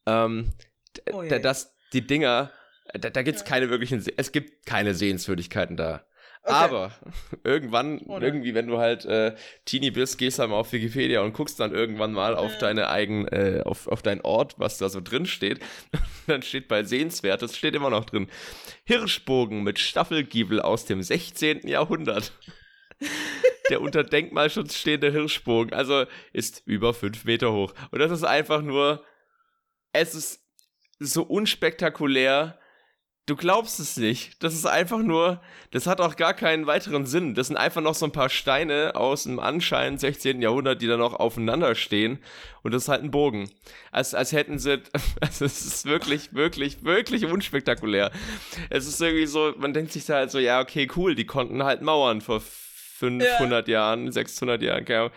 [0.07, 0.53] ähm,
[1.13, 1.41] oh, yeah.
[1.41, 2.53] das die Dinger,
[2.95, 6.07] da, da gibt's keine wirklichen, es gibt keine Sehenswürdigkeiten da.
[6.43, 6.55] Okay.
[6.55, 6.93] Aber
[7.45, 8.27] irgendwann, Oder?
[8.27, 9.35] irgendwie, wenn du halt äh,
[9.67, 12.59] Teenie bist, gehst halt mal auf Wikipedia und guckst dann irgendwann mal auf ja.
[12.59, 15.61] deine eigenen, äh, auf, auf deinen Ort, was da so drin steht.
[16.27, 18.29] dann steht bei Sehenswertes, steht immer noch drin,
[18.85, 21.69] Hirschbogen mit Staffelgiebel aus dem 16.
[21.69, 22.33] Jahrhundert.
[23.69, 27.75] Der unter Denkmalschutz stehende Hirschbogen, also ist über fünf Meter hoch.
[27.91, 29.05] Und das ist einfach nur,
[29.93, 30.43] es ist
[30.99, 32.59] so unspektakulär,
[33.31, 34.43] Du glaubst es nicht.
[34.43, 35.41] Das ist einfach nur,
[35.71, 37.37] das hat auch gar keinen weiteren Sinn.
[37.37, 40.43] Das sind einfach noch so ein paar Steine aus dem anscheinend 16.
[40.43, 42.19] Jahrhundert, die da noch aufeinander stehen.
[42.65, 43.49] Und das ist halt ein Bogen.
[43.93, 44.83] Als, als hätten sie,
[45.21, 48.11] also es ist wirklich, wirklich, wirklich unspektakulär.
[48.69, 51.63] Es ist irgendwie so, man denkt sich da halt so, ja, okay, cool, die konnten
[51.63, 53.73] halt Mauern vor 500 ja.
[53.75, 55.13] Jahren, 600 Jahren.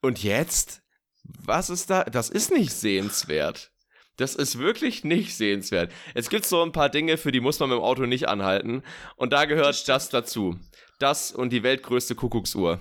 [0.00, 0.80] Und jetzt?
[1.24, 2.04] Was ist da?
[2.04, 3.71] Das ist nicht sehenswert.
[4.16, 5.92] Das ist wirklich nicht sehenswert.
[6.14, 8.82] Es gibt so ein paar Dinge, für die muss man mit dem Auto nicht anhalten.
[9.16, 10.58] Und da gehört das, dazu.
[10.98, 12.78] Das und die weltgrößte Kuckucksuhr.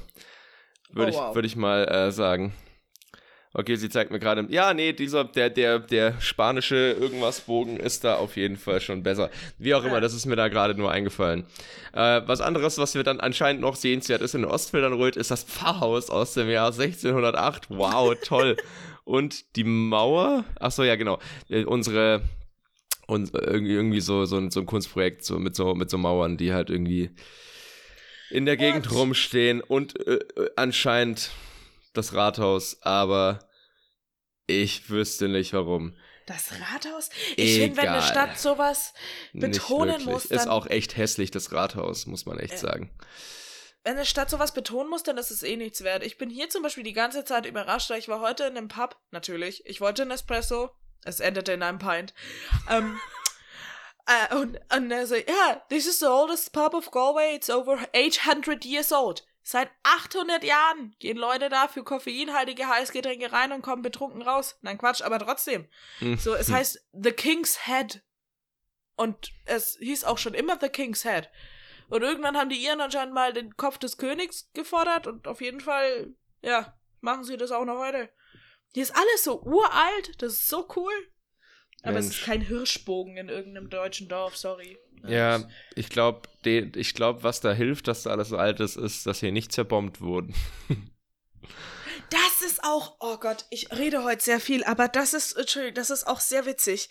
[0.92, 1.30] Würde oh, wow.
[1.30, 2.54] ich, würd ich mal äh, sagen.
[3.54, 4.46] Okay, sie zeigt mir gerade.
[4.50, 9.04] Ja, nee, dieser, der, der, der spanische irgendwas Bogen ist da auf jeden Fall schon
[9.04, 9.30] besser.
[9.58, 11.46] Wie auch immer, das ist mir da gerade nur eingefallen.
[11.92, 16.10] Äh, was anderes, was wir dann anscheinend noch sehenswert ist in Ostfildernröth, ist das Pfarrhaus
[16.10, 17.70] aus dem Jahr 1608.
[17.70, 18.56] Wow, toll.
[19.12, 21.20] Und die Mauer, ach so, ja, genau.
[21.50, 22.22] Äh, unsere,
[23.08, 26.38] und irgendwie, irgendwie so, so, ein, so ein Kunstprojekt so mit, so, mit so Mauern,
[26.38, 27.14] die halt irgendwie
[28.30, 28.98] in der Gegend What?
[28.98, 31.32] rumstehen und äh, äh, anscheinend
[31.92, 33.50] das Rathaus, aber
[34.48, 35.94] ich wüsste nicht warum.
[36.26, 37.10] Das Rathaus?
[37.36, 38.94] Ich finde, wenn eine Stadt sowas
[39.34, 40.30] betonen muss.
[40.30, 42.92] Dann ist auch echt hässlich, das Rathaus, muss man echt äh, sagen
[43.84, 46.04] wenn eine Stadt sowas betonen muss, dann ist es eh nichts wert.
[46.04, 48.68] Ich bin hier zum Beispiel die ganze Zeit überrascht, weil ich war heute in einem
[48.68, 49.66] Pub, natürlich.
[49.66, 50.72] Ich wollte einen Espresso.
[51.04, 52.14] Es endete in einem Pint.
[52.70, 53.00] Ähm,
[54.08, 57.36] uh, und, und er so, yeah, this is the oldest pub of Galway.
[57.36, 59.26] It's over 800 years old.
[59.44, 64.60] Seit 800 Jahren gehen Leute da für koffeinhaltige Heißgetränke rein und kommen betrunken raus.
[64.62, 65.68] Nein, Quatsch, aber trotzdem.
[65.98, 66.20] Hm.
[66.20, 68.04] So, es heißt The King's Head.
[68.96, 71.32] Und es hieß auch schon immer The King's Head.
[71.92, 75.60] Und irgendwann haben die Iren anscheinend mal den Kopf des Königs gefordert und auf jeden
[75.60, 78.10] Fall, ja, machen sie das auch noch heute.
[78.74, 80.94] Hier ist alles so uralt, das ist so cool.
[81.84, 82.06] Aber Mensch.
[82.06, 84.78] es ist kein Hirschbogen in irgendeinem deutschen Dorf, sorry.
[85.06, 85.44] Ja,
[85.76, 89.20] ich glaube, ich glaube, was da hilft, dass da alles so alt ist, ist, dass
[89.20, 90.34] hier nicht zerbombt wurden.
[92.12, 95.90] Das ist auch, oh Gott, ich rede heute sehr viel, aber das ist, Entschuldigung, das
[95.90, 96.90] ist auch sehr witzig.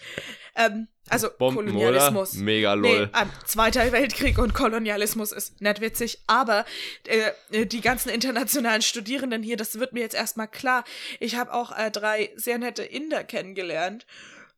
[0.57, 2.35] Ähm, also Bomben, Kolonialismus.
[2.35, 2.43] Oder?
[2.43, 3.07] Mega lol.
[3.07, 6.65] Nee, ähm, Zweiter Weltkrieg und Kolonialismus ist nicht witzig, aber
[7.07, 10.85] äh, äh, die ganzen internationalen Studierenden hier, das wird mir jetzt erstmal klar.
[11.19, 14.07] Ich habe auch äh, drei sehr nette Inder kennengelernt.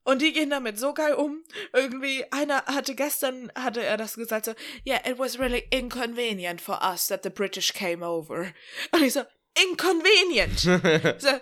[0.04, 1.42] Und die gehen damit so geil um.
[1.72, 4.52] Irgendwie, einer hatte gestern, hatte er das gesagt, so,
[4.86, 8.52] yeah, it was really inconvenient for us that the British came over.
[8.92, 9.22] Und ich so,
[9.60, 10.58] inconvenient.
[10.60, 10.80] so,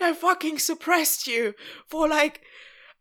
[0.00, 1.54] they fucking suppressed you
[1.86, 2.42] for like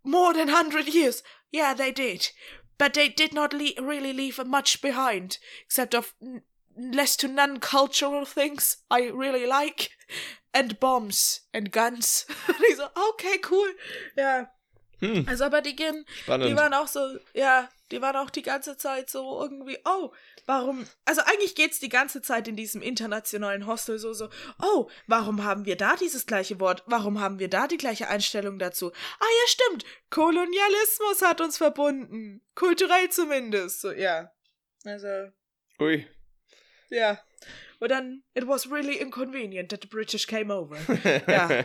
[0.04, 1.24] more than 100 years.
[1.52, 2.30] Yeah, they did.
[2.78, 6.13] But they did not le really leave much behind, except of
[6.78, 9.89] less to none cultural things I really like,
[10.54, 12.26] and bombs and guns.
[12.60, 13.68] he's like, okay, cool.
[14.18, 14.46] Ja.
[15.02, 15.26] Hm.
[15.28, 16.50] Also aber die gehen, Spannend.
[16.50, 20.12] die waren auch so, ja, die waren auch die ganze Zeit so irgendwie, oh,
[20.45, 24.30] warum, also eigentlich geht's die ganze Zeit in diesem internationalen Hostel so, so,
[24.62, 26.84] oh, warum haben wir da dieses gleiche Wort?
[26.86, 28.91] Warum haben wir da die gleiche Einstellung dazu?
[29.19, 32.41] Ah ja, stimmt, Kolonialismus hat uns verbunden.
[32.56, 34.32] Kulturell zumindest, so, ja.
[34.86, 35.32] Also.
[35.80, 36.08] Ui.
[36.89, 37.19] Ja.
[37.80, 40.78] Und dann, it was really inconvenient that the British came over.
[41.28, 41.63] ja.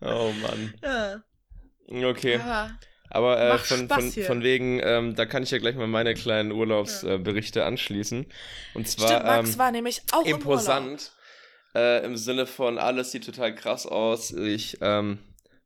[0.00, 0.74] oh Mann.
[0.82, 1.22] Ja.
[2.08, 2.36] Okay.
[2.36, 2.78] Ja.
[3.14, 6.50] Aber äh, von, von, von, wegen, ähm, da kann ich ja gleich mal meine kleinen
[6.50, 7.66] Urlaubsberichte ja.
[7.66, 8.24] äh, anschließen.
[8.72, 11.12] Und zwar Stimmt, Max ähm, war nämlich auch imposant.
[11.74, 14.30] Im, äh, Im Sinne von, alles sieht total krass aus.
[14.30, 15.18] Ich ähm,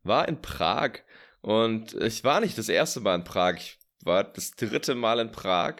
[0.03, 0.99] war in Prag
[1.39, 3.55] und ich war nicht das erste Mal in Prag.
[3.55, 5.75] Ich war das dritte Mal in Prag.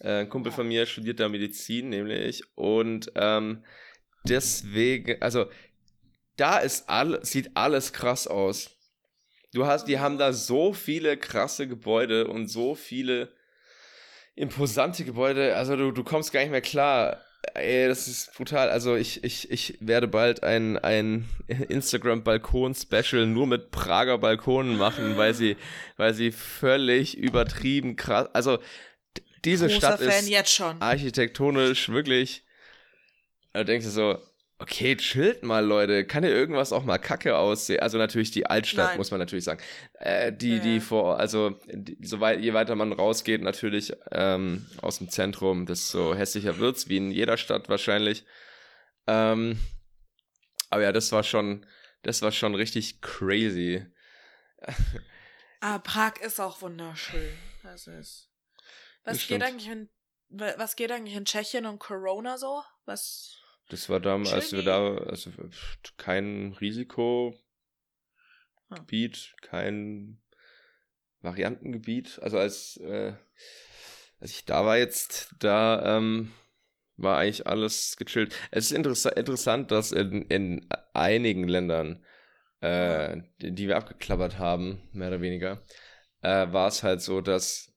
[0.00, 2.42] Äh, ein Kumpel von mir studiert da Medizin, nämlich.
[2.56, 3.64] Und ähm,
[4.24, 5.46] deswegen, also
[6.36, 8.77] da ist all, sieht alles krass aus.
[9.54, 13.32] Du hast, die haben da so viele krasse Gebäude und so viele
[14.34, 15.56] imposante Gebäude.
[15.56, 17.22] Also du, du kommst gar nicht mehr klar.
[17.54, 18.68] Ey, das ist brutal.
[18.68, 25.34] Also ich, ich, ich werde bald ein, ein Instagram-Balkon-Special nur mit Prager Balkonen machen, weil
[25.34, 25.56] sie,
[25.96, 28.28] weil sie völlig übertrieben krass.
[28.34, 28.58] Also
[29.44, 32.42] diese Großer Stadt Fan ist architektonisch wirklich.
[33.52, 34.18] Da denkst du so,
[34.60, 36.04] Okay, chillt mal, Leute.
[36.04, 37.80] Kann ja irgendwas auch mal kacke aussehen?
[37.80, 38.98] Also natürlich die Altstadt, Nein.
[38.98, 39.62] muss man natürlich sagen.
[39.94, 40.62] Äh, die, ja.
[40.62, 45.64] die vor, also die, so weit, je weiter man rausgeht, natürlich ähm, aus dem Zentrum,
[45.64, 48.24] desto hässlicher wird's, wie in jeder Stadt wahrscheinlich.
[49.06, 49.60] Ähm,
[50.70, 51.64] aber ja, das war schon,
[52.02, 53.86] das war schon richtig crazy.
[55.60, 57.32] ah, Prag ist auch wunderschön.
[57.62, 58.28] Das ist.
[59.04, 59.88] Was geht eigentlich in,
[60.28, 62.62] was geht eigentlich in Tschechien und Corona so?
[62.84, 65.30] Was das war damals, als wir da, also
[65.96, 67.38] kein Risikogebiet,
[69.42, 70.20] kein
[71.20, 72.18] Variantengebiet.
[72.22, 73.12] Also als, äh,
[74.20, 76.32] als ich da war jetzt, da ähm,
[76.96, 78.34] war eigentlich alles gechillt.
[78.50, 82.04] Es ist interessa interessant, dass in, in einigen Ländern,
[82.60, 85.62] äh, die, die wir abgeklappert haben, mehr oder weniger,
[86.22, 87.67] äh, war es halt so, dass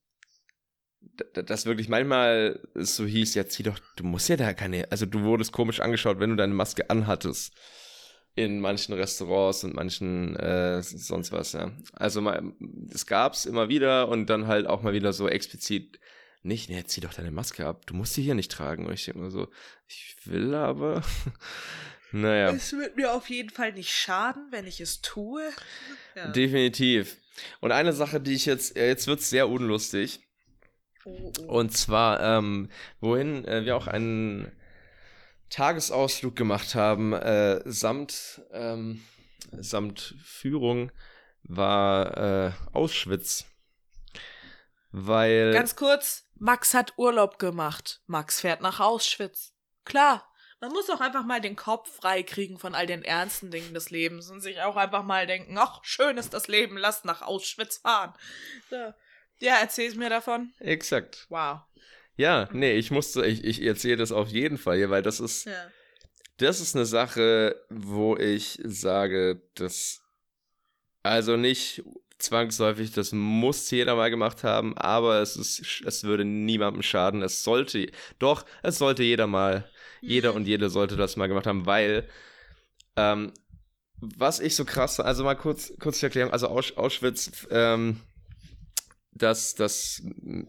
[1.34, 5.22] das wirklich manchmal so hieß, ja, zieh doch, du musst ja da keine, also du
[5.24, 7.54] wurdest komisch angeschaut, wenn du deine Maske anhattest.
[8.34, 11.72] In manchen Restaurants und manchen äh, sonst was, ja.
[11.94, 12.22] Also
[12.60, 16.00] das gab's immer wieder und dann halt auch mal wieder so explizit,
[16.42, 18.86] nicht, nee, zieh doch deine Maske ab, du musst sie hier nicht tragen.
[18.86, 19.50] Und ich denke immer so,
[19.86, 21.04] ich will aber.
[22.12, 22.52] naja.
[22.52, 25.44] Es wird mir auf jeden Fall nicht schaden, wenn ich es tue.
[26.16, 26.30] Ja.
[26.30, 27.18] Definitiv.
[27.60, 30.22] Und eine Sache, die ich jetzt, äh, jetzt wird's sehr unlustig
[31.06, 31.60] Oh, oh.
[31.60, 34.52] Und zwar, ähm, wohin äh, wir auch einen
[35.50, 39.04] Tagesausflug gemacht haben, äh, samt, ähm,
[39.52, 40.92] samt Führung,
[41.44, 43.46] war äh, Auschwitz.
[44.92, 45.54] Weil.
[45.54, 48.02] Ganz kurz, Max hat Urlaub gemacht.
[48.08, 49.54] Max fährt nach Auschwitz.
[49.86, 50.28] Klar,
[50.60, 53.90] man muss auch einfach mal den Kopf frei kriegen von all den ernsten Dingen des
[53.90, 57.80] Lebens und sich auch einfach mal denken, ach, schön ist das Leben, lass nach Auschwitz
[57.80, 58.14] fahren.
[58.70, 58.94] So.
[59.42, 60.54] Ja, erzähl's mir davon.
[60.60, 61.26] Exakt.
[61.30, 61.62] Wow.
[62.16, 65.46] Ja, nee, ich musste, ich, ich erzähle das auf jeden Fall hier, weil das ist,
[65.46, 65.72] ja.
[66.38, 70.02] das ist eine Sache, wo ich sage, dass,
[71.02, 71.84] also nicht
[72.20, 77.24] zwangsläufig, das muss jeder mal gemacht haben, aber es ist, es würde niemandem schaden.
[77.24, 79.68] Es sollte, doch, es sollte jeder mal,
[80.02, 80.08] mhm.
[80.08, 82.08] jeder und jede sollte das mal gemacht haben, weil,
[82.96, 83.34] ähm,
[84.00, 88.00] was ich so krass, also mal kurz, kurz zu erklären, also Auschwitz, ähm,
[89.12, 90.02] dass das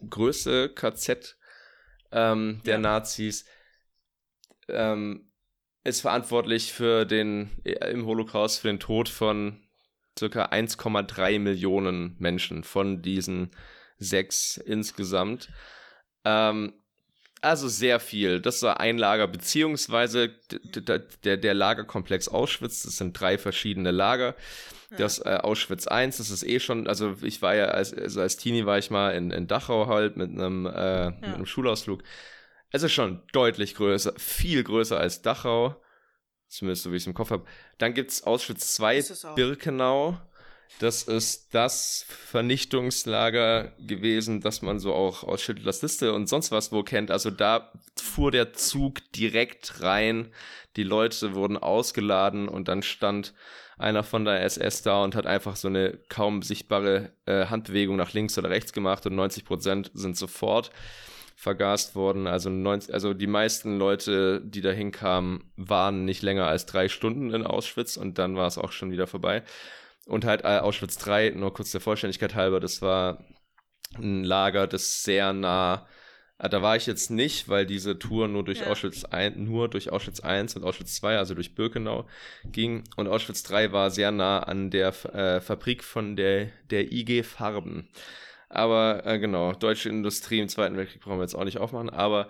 [0.08, 1.36] größte KZ
[2.12, 2.80] ähm, der ja.
[2.80, 3.44] Nazis
[4.68, 5.32] ähm,
[5.84, 9.60] ist verantwortlich für den äh, im Holocaust für den Tod von
[10.18, 13.50] circa 1,3 Millionen Menschen von diesen
[13.98, 15.48] sechs insgesamt.
[16.24, 16.74] Ähm,
[17.42, 18.40] also sehr viel.
[18.40, 24.34] Das war ein Lager, beziehungsweise der, der Lagerkomplex Auschwitz, das sind drei verschiedene Lager.
[24.96, 28.36] Das äh, Auschwitz I, das ist eh schon, also ich war ja, als, also als
[28.36, 30.70] Teenie war ich mal in, in Dachau halt mit einem, äh,
[31.04, 31.10] ja.
[31.10, 32.02] mit einem Schulausflug.
[32.70, 35.76] Es ist schon deutlich größer, viel größer als Dachau.
[36.48, 37.46] Zumindest so wie ich es im Kopf habe.
[37.78, 39.02] Dann gibt es Auschwitz II
[39.34, 40.18] Birkenau.
[40.78, 46.72] Das ist das Vernichtungslager gewesen, das man so auch aus Schindlers Liste und sonst was
[46.72, 47.10] wo kennt.
[47.10, 50.32] Also da fuhr der Zug direkt rein.
[50.76, 53.34] Die Leute wurden ausgeladen und dann stand
[53.78, 58.12] einer von der SS da und hat einfach so eine kaum sichtbare äh, Handbewegung nach
[58.12, 60.70] links oder rechts gemacht und 90 Prozent sind sofort
[61.36, 62.26] vergast worden.
[62.26, 67.32] Also, 90, also die meisten Leute, die da hinkamen, waren nicht länger als drei Stunden
[67.34, 69.42] in Auschwitz und dann war es auch schon wieder vorbei.
[70.06, 73.24] Und halt äh, Auschwitz 3, nur kurz der Vollständigkeit halber, das war
[73.94, 75.86] ein Lager, das sehr nah
[76.42, 78.66] äh, da war ich jetzt nicht, weil diese Tour nur durch ja.
[78.66, 82.06] Auschwitz 1, nur durch Auschwitz 1 und Auschwitz 2, also durch Birkenau,
[82.44, 82.84] ging.
[82.96, 87.88] Und Auschwitz 3 war sehr nah an der äh, Fabrik von der, der IG Farben.
[88.48, 92.28] Aber äh, genau, deutsche Industrie im Zweiten Weltkrieg brauchen wir jetzt auch nicht aufmachen, aber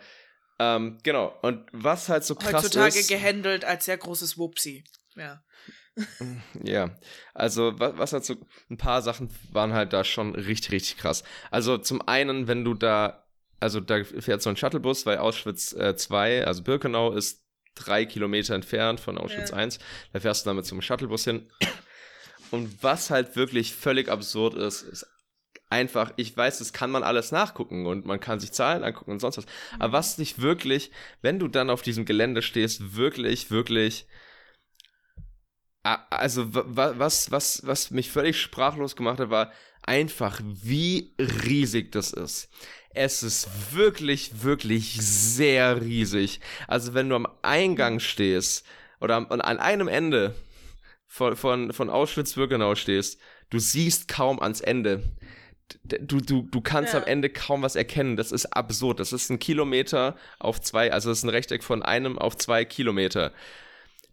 [0.58, 1.36] ähm, genau.
[1.42, 2.96] Und was halt so krass Heutzutage ist.
[2.96, 4.84] Heutzutage gehandelt als sehr großes Wupsi.
[5.16, 5.42] Ja.
[6.64, 6.90] Ja,
[7.34, 8.36] also was, was halt so
[8.70, 11.22] ein paar Sachen waren halt da schon richtig, richtig krass.
[11.50, 13.24] Also zum einen, wenn du da,
[13.60, 17.42] also da fährt so ein Shuttlebus, weil Auschwitz 2, äh, also Birkenau, ist
[17.74, 19.56] drei Kilometer entfernt von Auschwitz ja.
[19.56, 19.78] 1.
[20.12, 21.50] Da fährst du damit zum Shuttlebus hin.
[22.50, 25.06] Und was halt wirklich völlig absurd ist, ist
[25.70, 29.20] einfach, ich weiß, das kann man alles nachgucken und man kann sich Zahlen angucken und
[29.20, 29.46] sonst was.
[29.78, 29.92] Aber mhm.
[29.92, 30.90] was dich wirklich,
[31.22, 34.06] wenn du dann auf diesem Gelände stehst, wirklich, wirklich
[35.82, 42.48] also was, was, was mich völlig sprachlos gemacht hat, war einfach, wie riesig das ist.
[42.94, 46.40] Es ist wirklich, wirklich sehr riesig.
[46.68, 48.66] Also wenn du am Eingang stehst
[49.00, 50.34] oder an einem Ende
[51.06, 55.02] von, von, von Auschwitz-Birkenau stehst, du siehst kaum ans Ende.
[55.84, 57.00] Du, du, du kannst ja.
[57.00, 58.16] am Ende kaum was erkennen.
[58.16, 59.00] Das ist absurd.
[59.00, 62.64] Das ist ein Kilometer auf zwei, also das ist ein Rechteck von einem auf zwei
[62.66, 63.32] Kilometer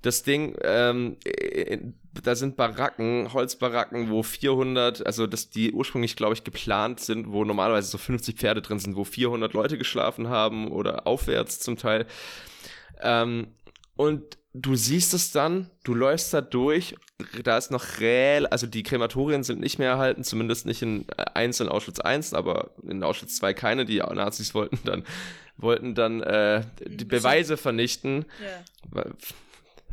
[0.01, 1.77] das Ding, ähm, äh,
[2.23, 7.43] da sind Baracken, Holzbaracken, wo 400, also dass die ursprünglich, glaube ich, geplant sind, wo
[7.43, 12.05] normalerweise so 50 Pferde drin sind, wo 400 Leute geschlafen haben oder aufwärts zum Teil.
[13.01, 13.47] Ähm,
[13.95, 16.95] und du siehst es dann, du läufst da durch,
[17.43, 21.59] da ist noch reell, also die Krematorien sind nicht mehr erhalten, zumindest nicht in 1
[21.59, 25.03] in Auschwitz 1, aber in Auschwitz 2 keine, die Nazis wollten dann,
[25.57, 28.25] wollten dann äh, die Beweise vernichten.
[28.93, 29.03] Ja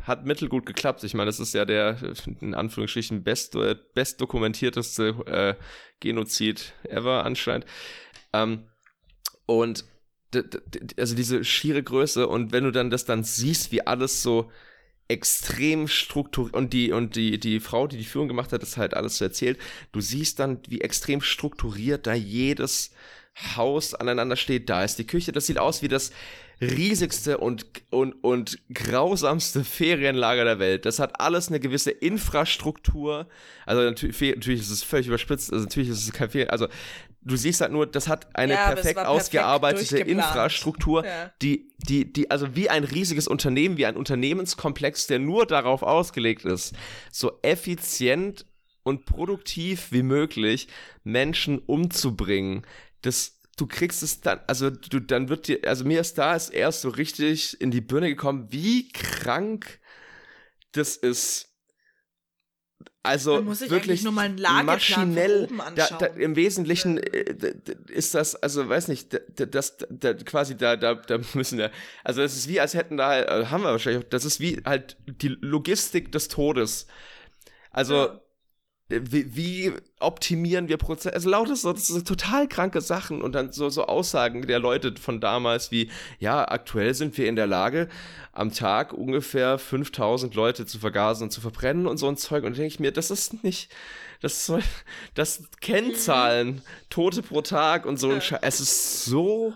[0.07, 1.03] hat mittelgut geklappt.
[1.03, 1.97] Ich meine, das ist ja der,
[2.39, 3.57] in Anführungsstrichen, best,
[3.93, 5.55] best dokumentierteste äh,
[5.99, 7.65] Genozid ever anscheinend.
[8.33, 8.63] Ähm,
[9.45, 9.85] und
[10.97, 14.51] also diese schiere Größe und wenn du dann das dann siehst, wie alles so
[15.07, 18.93] extrem strukturiert und die und die die Frau, die die Führung gemacht hat, das halt
[18.93, 19.57] alles so erzählt.
[19.93, 22.91] Du siehst dann, wie extrem strukturiert da jedes
[23.55, 24.69] Haus aneinander steht.
[24.69, 25.31] Da ist die Küche.
[25.31, 26.11] Das sieht aus wie das
[26.59, 30.85] riesigste und, und, und grausamste Ferienlager der Welt.
[30.85, 33.27] Das hat alles eine gewisse Infrastruktur.
[33.65, 35.51] Also natürlich, natürlich ist es völlig überspitzt.
[35.53, 36.49] Also natürlich ist es kein Ferien.
[36.49, 36.67] Also
[37.21, 41.31] du siehst halt nur, das hat eine ja, perfekt ausgearbeitete Infrastruktur, ja.
[41.41, 46.45] die, die, die, also wie ein riesiges Unternehmen, wie ein Unternehmenskomplex, der nur darauf ausgelegt
[46.45, 46.73] ist,
[47.11, 48.45] so effizient
[48.83, 50.69] und produktiv wie möglich
[51.03, 52.65] Menschen umzubringen.
[53.01, 56.49] Das du kriegst es dann, also du, dann wird dir, also mir ist da ist
[56.49, 59.79] erst so richtig in die Birne gekommen, wie krank
[60.71, 61.45] das ist.
[63.01, 64.29] Also wirklich nur mal
[64.63, 65.47] maschinell.
[65.75, 67.55] Da, da, Im Wesentlichen äh,
[67.87, 71.71] ist das, also weiß nicht, das, das, quasi da, da, da müssen wir,
[72.03, 74.97] also es ist wie, als hätten da, äh, haben wir wahrscheinlich, das ist wie halt
[75.05, 76.87] die Logistik des Todes.
[77.71, 78.21] Also ja
[78.89, 81.13] wie, wie optimieren wir Prozesse?
[81.13, 84.95] Also lauter so, das sind total kranke Sachen und dann so, so Aussagen der Leute
[84.95, 87.89] von damals wie, ja, aktuell sind wir in der Lage,
[88.31, 92.45] am Tag ungefähr 5000 Leute zu vergasen und zu verbrennen und so ein Zeug.
[92.45, 93.73] Und da denke ich mir, das ist nicht,
[94.21, 94.63] das soll,
[95.15, 96.61] das Kennzahlen, mhm.
[96.89, 98.39] Tote pro Tag und so ein Scheiß.
[98.41, 99.53] Es ist so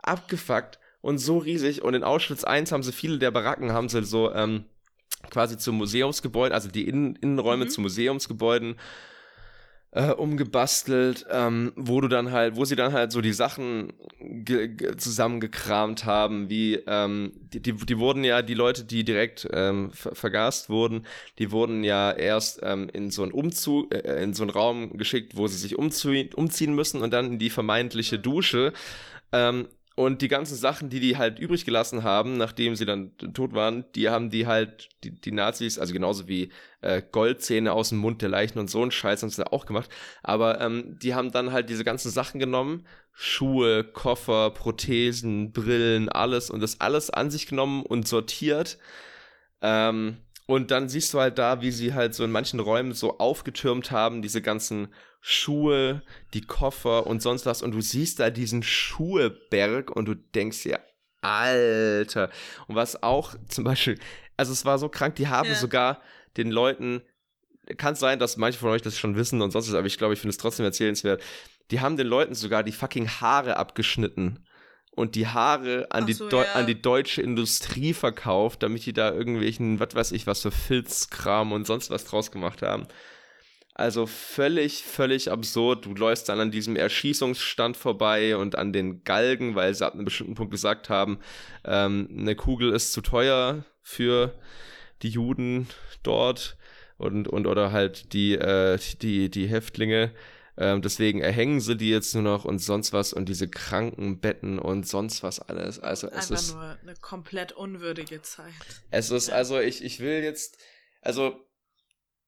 [0.00, 1.82] abgefuckt und so riesig.
[1.82, 4.64] Und in Auschwitz 1 haben sie viele der Baracken, haben sie so, ähm,
[5.30, 7.70] quasi zu Museumsgebäuden, also die Innen Innenräume mhm.
[7.70, 8.76] zu Museumsgebäuden
[9.92, 13.92] äh, umgebastelt, ähm, wo du dann halt, wo sie dann halt so die Sachen
[14.96, 20.14] zusammengekramt haben, wie ähm, die, die, die wurden ja, die Leute, die direkt ähm, ver
[20.14, 21.06] vergast wurden,
[21.38, 25.36] die wurden ja erst ähm, in so einen Umzug, äh, in so einen Raum geschickt,
[25.36, 28.72] wo sie sich umziehen, umziehen müssen und dann in die vermeintliche Dusche.
[29.32, 29.66] Ähm,
[30.00, 33.84] und die ganzen Sachen, die die halt übrig gelassen haben, nachdem sie dann tot waren,
[33.94, 38.22] die haben die halt, die, die Nazis, also genauso wie äh, Goldzähne aus dem Mund
[38.22, 39.90] der Leichen und so ein Scheiß haben sie da auch gemacht.
[40.22, 46.48] Aber ähm, die haben dann halt diese ganzen Sachen genommen, Schuhe, Koffer, Prothesen, Brillen, alles
[46.48, 48.78] und das alles an sich genommen und sortiert.
[49.60, 50.16] Ähm,
[50.50, 53.92] und dann siehst du halt da, wie sie halt so in manchen Räumen so aufgetürmt
[53.92, 54.88] haben, diese ganzen
[55.20, 56.02] Schuhe,
[56.34, 57.62] die Koffer und sonst was.
[57.62, 60.80] Und du siehst da diesen Schuheberg und du denkst dir,
[61.20, 62.30] Alter.
[62.66, 63.96] Und was auch zum Beispiel,
[64.36, 65.54] also es war so krank, die haben ja.
[65.54, 66.02] sogar
[66.36, 67.02] den Leuten,
[67.76, 70.14] kann sein, dass manche von euch das schon wissen und sonst was, aber ich glaube,
[70.14, 71.22] ich finde es trotzdem erzählenswert.
[71.70, 74.44] Die haben den Leuten sogar die fucking Haare abgeschnitten
[75.00, 76.52] und die Haare an, die, so, ja.
[76.54, 81.52] an die deutsche Industrie verkauft, damit die da irgendwelchen, was weiß ich, was für Filzkram
[81.52, 82.86] und sonst was draus gemacht haben.
[83.74, 85.86] Also völlig, völlig absurd.
[85.86, 90.04] Du läufst dann an diesem Erschießungsstand vorbei und an den Galgen, weil sie ab einem
[90.04, 91.18] bestimmten Punkt gesagt haben,
[91.64, 94.34] ähm, eine Kugel ist zu teuer für
[95.02, 95.66] die Juden
[96.02, 96.58] dort
[96.98, 100.12] und, und oder halt die, äh, die, die Häftlinge.
[100.60, 104.86] Ähm, deswegen erhängen sie die jetzt nur noch und sonst was und diese Krankenbetten und
[104.86, 105.80] sonst was alles.
[105.80, 108.52] Also es Einfach ist nur eine komplett unwürdige Zeit.
[108.90, 110.58] es ist, also ich, ich will jetzt,
[111.00, 111.34] also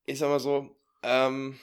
[0.07, 1.59] ich sag mal so, ähm,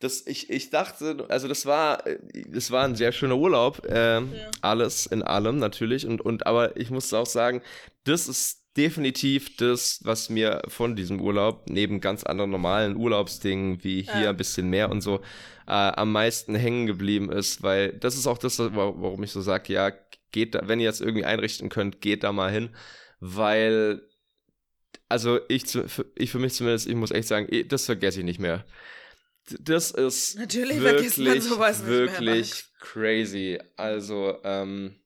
[0.00, 4.32] das, ich, ich dachte, also das war, äh, das war ein sehr schöner Urlaub, ähm,
[4.32, 4.50] Ja.
[4.62, 7.60] alles in allem natürlich und, und aber ich muss auch sagen,
[8.04, 14.02] das ist definitiv das, was mir von diesem Urlaub, neben ganz anderen normalen Urlaubsdingen wie
[14.02, 14.30] hier Ja.
[14.30, 15.20] ein bisschen mehr und so,
[15.66, 19.40] äh, am meisten hängen geblieben ist, weil das ist auch das, wa- warum ich so
[19.40, 19.92] sage, ja,
[20.32, 22.74] geht da, wenn ihr jetzt irgendwie einrichten könnt, geht da mal hin,
[23.20, 24.02] weil
[25.08, 25.64] also ich,
[26.16, 28.64] ich für mich zumindest, ich muss echt sagen, das vergesse ich nicht mehr.
[29.60, 31.14] Das ist Natürlich wirklich,
[31.44, 33.58] sowas nicht mehr, wirklich crazy.
[33.76, 34.96] Also, ähm,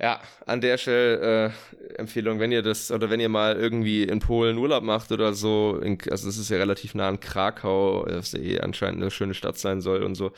[0.00, 4.20] ja, an der Stelle äh, Empfehlung, wenn ihr das oder wenn ihr mal irgendwie in
[4.20, 8.32] Polen Urlaub macht oder so, in, also es ist ja relativ nah an Krakau, das
[8.34, 10.32] eh anscheinend eine schöne Stadt sein soll und so,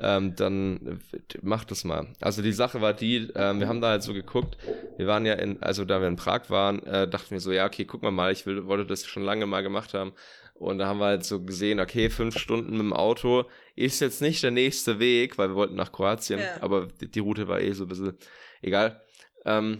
[0.00, 1.00] ähm, dann
[1.42, 2.08] macht das mal.
[2.20, 4.56] Also die Sache war die, ähm, wir haben da halt so geguckt,
[4.96, 7.66] wir waren ja in, also da wir in Prag waren, äh, dachten wir so, ja,
[7.66, 10.12] okay, gucken wir mal, ich will, wollte das schon lange mal gemacht haben.
[10.54, 13.44] Und da haben wir halt so gesehen, okay, fünf Stunden mit dem Auto
[13.74, 16.46] ist jetzt nicht der nächste Weg, weil wir wollten nach Kroatien, Ja.
[16.60, 18.16] aber die, die Route war eh so ein bisschen
[18.62, 19.00] egal.
[19.44, 19.78] Ähm,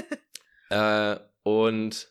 [0.70, 2.08] äh, und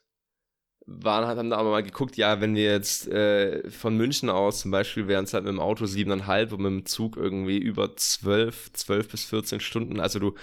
[0.86, 4.72] waren, haben da aber mal geguckt, ja, wenn wir jetzt äh, von München aus zum
[4.72, 8.72] Beispiel wären es halt mit dem Auto siebeneinhalb und mit dem Zug irgendwie über zwölf,
[8.74, 10.00] zwölf bis 14 Stunden.
[10.00, 10.36] Also du,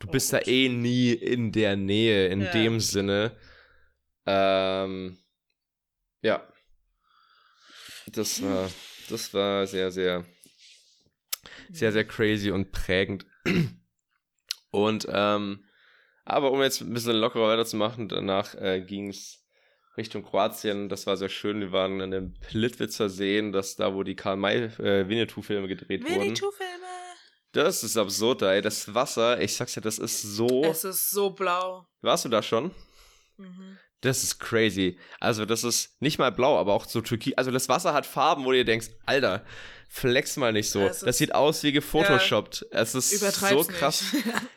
[0.00, 0.48] du Oh bist da Gott.
[0.48, 2.50] eh nie in der Nähe, in Ja.
[2.52, 3.32] dem Sinne.
[4.26, 5.18] Ähm,
[6.22, 6.46] ja.
[8.12, 8.70] Das war,
[9.08, 10.24] das war sehr, sehr,
[11.72, 13.26] sehr, sehr crazy und prägend.
[14.70, 15.64] Und, ähm,
[16.24, 19.44] aber um jetzt ein bisschen lockerer weiterzumachen, danach äh, ging es
[19.96, 20.88] Richtung Kroatien.
[20.88, 21.60] Das war sehr schön.
[21.60, 26.20] Wir waren in den Plitwitzer Seen, das da, wo die Karl-May äh, gedreht wurden.
[26.20, 26.86] Winnetou-Filme.
[27.52, 28.60] Das ist absurd, ey.
[28.60, 30.64] Das Wasser, ich sag's ja, das ist so.
[30.64, 31.86] Es ist so blau.
[32.00, 32.72] Warst du da schon?
[33.36, 33.78] Mhm.
[34.00, 34.98] Das ist crazy.
[35.20, 37.34] Also, das ist nicht mal blau, aber auch so türkis.
[37.38, 39.44] Also, das Wasser hat Farben, wo du dir denkst, Alter,
[39.94, 40.80] flex mal nicht so.
[40.80, 42.66] Es das sieht aus wie gefotoshoppt.
[42.72, 44.04] Es ist so krass.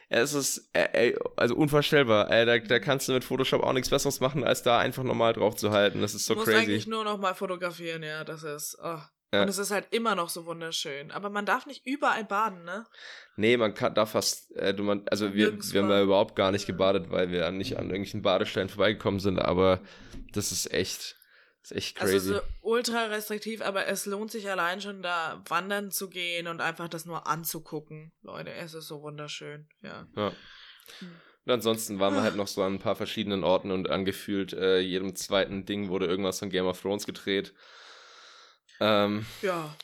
[0.09, 2.31] Es ist, äh, ey, also unvorstellbar.
[2.31, 5.33] Ey, da, da kannst du mit Photoshop auch nichts Besseres machen, als da einfach normal
[5.33, 5.99] drauf zu halten.
[5.99, 6.57] Das ist so muss crazy.
[6.59, 8.77] eigentlich nur noch mal fotografieren, ja, das ist.
[8.81, 8.99] Oh.
[9.33, 9.41] Ja.
[9.41, 11.11] Und es ist halt immer noch so wunderschön.
[11.11, 12.85] Aber man darf nicht überall baden, ne?
[13.35, 16.05] Nee, man kann da fast, äh, du, man, also wir, Nirgends wir haben baden.
[16.05, 19.81] überhaupt gar nicht gebadet, weil wir nicht an irgendwelchen Badestellen vorbeigekommen sind, aber
[20.31, 21.16] das ist echt,
[21.72, 22.13] ist echt crazy.
[22.13, 26.61] Also so ultra restriktiv, aber es lohnt sich allein schon da wandern zu gehen und
[26.61, 28.13] einfach das nur anzugucken.
[28.22, 30.07] Leute, es ist so wunderschön, ja.
[30.15, 30.32] ja.
[31.45, 34.80] Und ansonsten waren wir halt noch so an ein paar verschiedenen Orten und angefühlt äh,
[34.80, 37.53] jedem zweiten Ding wurde irgendwas von Game of Thrones gedreht.
[38.80, 39.76] Ähm, Ja,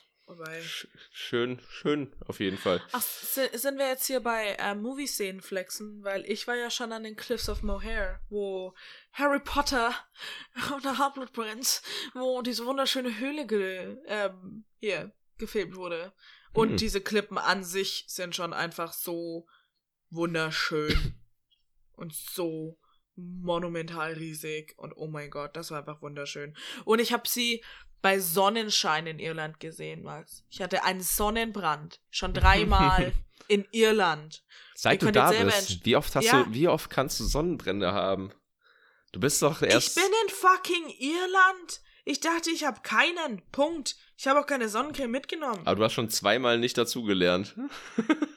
[0.61, 2.81] sch schön, schön, auf jeden Fall.
[2.91, 6.03] Ach, si- sind wir jetzt hier bei äh, Movie-Szenen flexen?
[6.03, 8.73] Weil ich war ja schon an den Cliffs of Moher, wo
[9.11, 9.93] Harry Potter
[10.75, 11.81] und der Halbblutprinz,
[12.13, 16.13] wo diese wunderschöne Höhle ge ähm, hier gefilmt wurde.
[16.53, 16.77] Und Mhm.
[16.77, 19.47] diese Klippen an sich sind schon einfach so
[20.11, 21.15] wunderschön
[21.93, 22.79] und so
[23.15, 24.73] monumental riesig.
[24.77, 26.55] Und oh mein Gott, das war einfach wunderschön.
[26.85, 27.63] Und ich habe sie
[28.03, 30.43] bei Sonnenschein in Irland gesehen, Max.
[30.51, 31.99] Ich hatte einen Sonnenbrand.
[32.11, 33.11] Schon dreimal
[33.47, 34.43] in Irland.
[34.75, 36.43] Seit Ihr du da bist, wie oft hast Ja.
[36.43, 38.31] du, wie oft kannst du Sonnenbrände haben?
[39.13, 39.89] Du bist doch erst.
[39.97, 41.81] Ich bin in fucking Irland.
[42.05, 43.41] Ich dachte, ich habe keinen.
[43.51, 43.95] Punkt.
[44.17, 45.61] Ich habe auch keine Sonnencreme mitgenommen.
[45.65, 47.55] aber du hast schon zweimal nicht dazugelernt.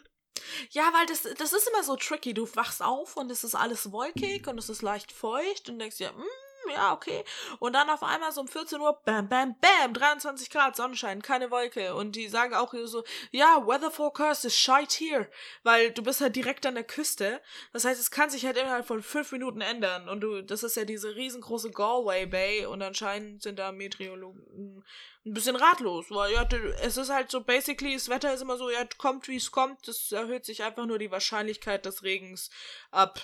[0.71, 2.33] Ja, weil das, das ist immer so tricky.
[2.33, 5.99] Du wachst auf und es ist alles wolkig und es ist leicht feucht und denkst
[5.99, 6.23] dir, mm,
[6.69, 7.25] ja, okay.
[7.59, 11.51] Und dann auf einmal so um 14 Uhr, bam, bam, bam, 23 Grad Sonnenschein, keine
[11.51, 11.95] Wolke.
[11.95, 15.31] Und die sagen auch so, ja, Weather Forecast is shite here.
[15.63, 17.41] Weil du bist halt direkt an der Küste.
[17.73, 20.09] Das heißt, es kann sich halt innerhalb von fünf Minuten ändern.
[20.09, 24.85] Und du, das ist ja diese riesengroße Galway Bay und anscheinend sind da Meteorologen
[25.27, 26.49] ein bisschen ratlos, weil ja,
[26.83, 29.89] es ist halt so basically, das Wetter ist immer so, ja, kommt wie es kommt,
[29.89, 32.49] es erhöht sich einfach nur die Wahrscheinlichkeit des Regens
[32.93, 33.21] ab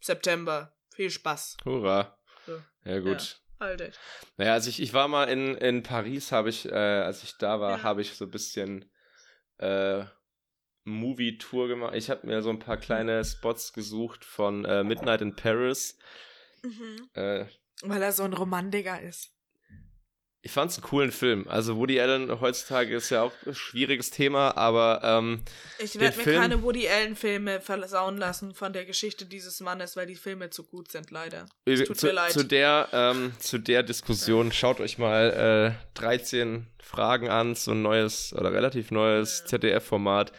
[0.00, 0.74] September.
[0.94, 1.58] Viel Spaß.
[1.64, 2.15] Hurra.
[2.84, 3.40] Ja, gut.
[3.58, 3.90] Alter.
[4.36, 7.58] Naja, also ich, ich war mal in, in Paris, habe ich, äh, als ich da
[7.60, 7.82] war, Ja.
[7.82, 8.90] habe ich so ein bisschen
[9.58, 10.04] äh,
[10.84, 11.94] Movie-Tour gemacht.
[11.94, 15.98] Ich habe mir so ein paar kleine Spots gesucht von äh, Midnight in Paris.
[16.62, 17.08] Mhm.
[17.14, 17.46] Äh,
[17.82, 19.32] Weil er so ein Romantiker ist.
[20.46, 21.44] Ich fand es einen coolen Film.
[21.48, 25.40] Also Woody Allen heutzutage ist ja auch ein schwieriges Thema, aber ähm,
[25.80, 29.96] ich werde mir Film, keine Woody Allen Filme versauen lassen von der Geschichte dieses Mannes,
[29.96, 31.46] weil die Filme zu gut sind, leider.
[31.64, 32.30] Es tut zu, mir leid.
[32.30, 37.82] Zu der, ähm, zu der Diskussion schaut euch mal äh, 13 Fragen an, so ein
[37.82, 39.46] neues oder relativ neues ja.
[39.46, 40.30] ZDF-Format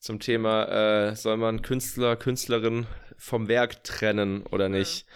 [0.00, 0.66] zum Thema,
[1.08, 2.86] äh, soll man Künstler, Künstlerin
[3.16, 5.06] vom Werk trennen oder nicht?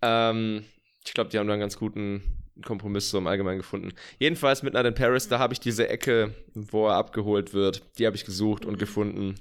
[0.00, 0.30] Ja.
[0.30, 0.66] Ähm,
[1.04, 3.92] ich glaube, die haben da einen ganz guten Kompromiss so im Allgemeinen gefunden.
[4.18, 8.16] Jedenfalls Midnight in Paris, da habe ich diese Ecke, wo er abgeholt wird, die habe
[8.16, 9.34] ich gesucht und gefunden.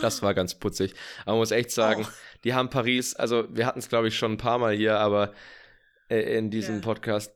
[0.00, 0.94] Das war ganz putzig.
[1.22, 2.12] Aber man muss echt sagen, oh.
[2.44, 5.32] die haben Paris, also wir hatten es glaube ich schon ein paar Mal hier, aber
[6.08, 6.84] äh, in diesem yeah.
[6.84, 7.34] Podcast,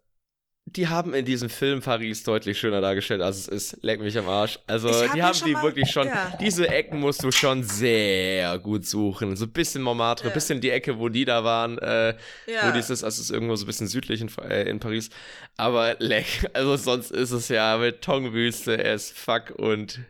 [0.64, 3.78] die haben in diesem Film Paris deutlich schöner dargestellt, als es ist.
[3.82, 4.58] Leck mich am Arsch.
[4.66, 6.06] Also, hab die haben die mal, wirklich schon.
[6.06, 6.36] Ja.
[6.40, 9.36] Diese Ecken musst du schon sehr gut suchen.
[9.36, 10.34] So ein bisschen Montmartre, ja.
[10.34, 11.78] bisschen die Ecke, wo die da waren.
[11.78, 12.14] Äh,
[12.46, 12.68] ja.
[12.68, 15.10] Wo dieses, also es ist irgendwo so ein bisschen südlich in, äh, in Paris.
[15.56, 20.00] Aber leck, also sonst ist es ja Betonwüste as fuck und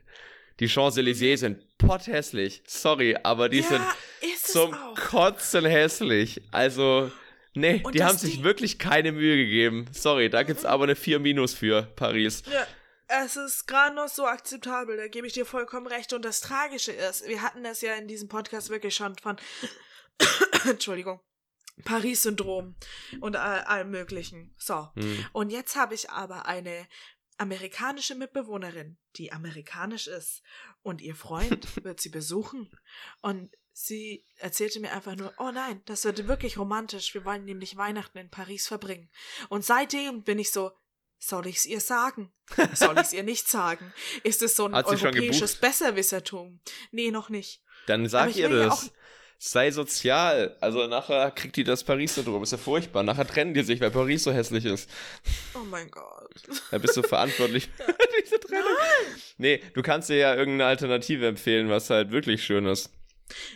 [0.60, 2.62] die Champs-Élysées sind potthässlich.
[2.66, 3.82] Sorry, aber die sind
[4.42, 6.42] zum Kotzen hässlich.
[6.52, 7.10] Also.
[7.54, 8.44] Nee, und die haben sich die...
[8.44, 9.86] wirklich keine Mühe gegeben.
[9.92, 12.42] Sorry, da gibt's aber eine 4 Minus für Paris.
[12.50, 12.66] Ja,
[13.24, 16.12] es ist gerade noch so akzeptabel, da gebe ich dir vollkommen recht.
[16.12, 19.36] Und das Tragische ist, wir hatten das ja in diesem Podcast wirklich schon von,
[20.68, 21.20] Entschuldigung,
[21.84, 22.76] Paris-Syndrom
[23.20, 24.54] und all, allem Möglichen.
[24.56, 24.88] So.
[24.94, 25.26] Hm.
[25.32, 26.86] Und jetzt habe ich aber eine
[27.38, 30.42] amerikanische Mitbewohnerin, die amerikanisch ist.
[30.82, 32.70] Und ihr Freund wird sie besuchen.
[33.20, 37.14] Und Sie erzählte mir einfach nur, oh nein, das wird wirklich romantisch.
[37.14, 39.10] Wir wollen nämlich Weihnachten in Paris verbringen.
[39.48, 40.72] Und seitdem bin ich so,
[41.18, 42.32] soll ich's ihr sagen?
[42.74, 43.94] Soll ich's ihr nicht sagen?
[44.24, 46.60] Ist es so ein europäisches Besserwissertum?
[46.90, 47.62] Nee, noch nicht.
[47.86, 48.86] Dann sag ihr das.
[48.86, 48.92] Ja
[49.44, 50.56] Sei sozial.
[50.60, 52.44] Also nachher kriegt die das Paris-Syndrom.
[52.44, 53.02] Ist ja furchtbar.
[53.02, 54.88] Nachher trennen die sich, weil Paris so hässlich ist.
[55.54, 56.30] Oh mein Gott.
[56.70, 57.92] Da bist du verantwortlich für
[58.22, 58.68] diese Trennung.
[58.78, 59.20] Nein.
[59.38, 62.90] Nee, du kannst dir ja irgendeine Alternative empfehlen, was halt wirklich schön ist.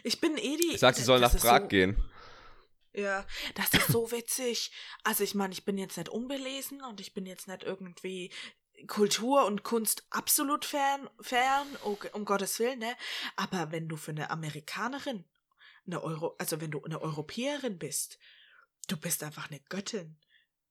[0.03, 0.73] Ich bin eh die.
[0.75, 1.97] Ich sag, sie soll nach Prag so, gehen.
[2.93, 4.73] Ja, das ist so witzig.
[5.05, 8.33] Also ich meine, ich bin jetzt nicht unbelesen und ich bin jetzt nicht irgendwie
[8.87, 12.97] Kultur und Kunst absolut fern, fern, okay, um Gottes Willen, ne?
[13.37, 15.25] Aber wenn du für eine Amerikanerin,
[15.87, 18.19] eine Euro, also wenn du eine Europäerin bist,
[18.89, 20.19] du bist einfach eine Göttin.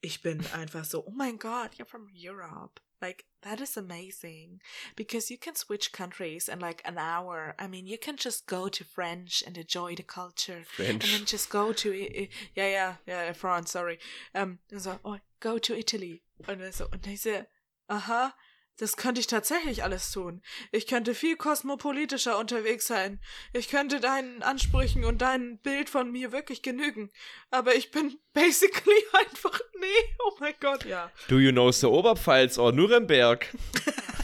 [0.02, 2.82] Ich bin einfach so, oh mein Gott, you're from Europe.
[3.02, 4.62] Like, that is amazing.
[4.96, 7.56] Because you can switch countries in like an hour.
[7.60, 10.64] I mean, you can just go to French and enjoy the culture.
[10.66, 10.92] French.
[10.92, 14.00] And then just go to, yeah, yeah, yeah, France, sorry.
[14.34, 16.22] Um, so, oh, go to Italy.
[16.48, 17.46] Und so, und ich so,
[17.90, 18.34] aha,
[18.78, 20.42] Das könnte ich tatsächlich alles tun.
[20.72, 23.22] Ich könnte viel kosmopolitischer unterwegs sein.
[23.54, 27.10] Ich könnte deinen Ansprüchen und deinem Bild von mir wirklich genügen.
[27.52, 29.60] Aber ich bin basically einfach.
[29.80, 31.10] Nee, oh mein Gott, ja.
[31.30, 33.48] Do you know the Oberpfalz or Nuremberg?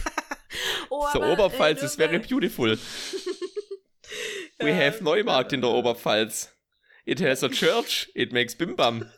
[0.89, 2.78] oh, the Oberpfalz is very beautiful.
[4.60, 6.49] We ja, have Neumarkt in der Oberpfalz.
[7.06, 8.12] It has a church.
[8.14, 9.10] It makes bim bam.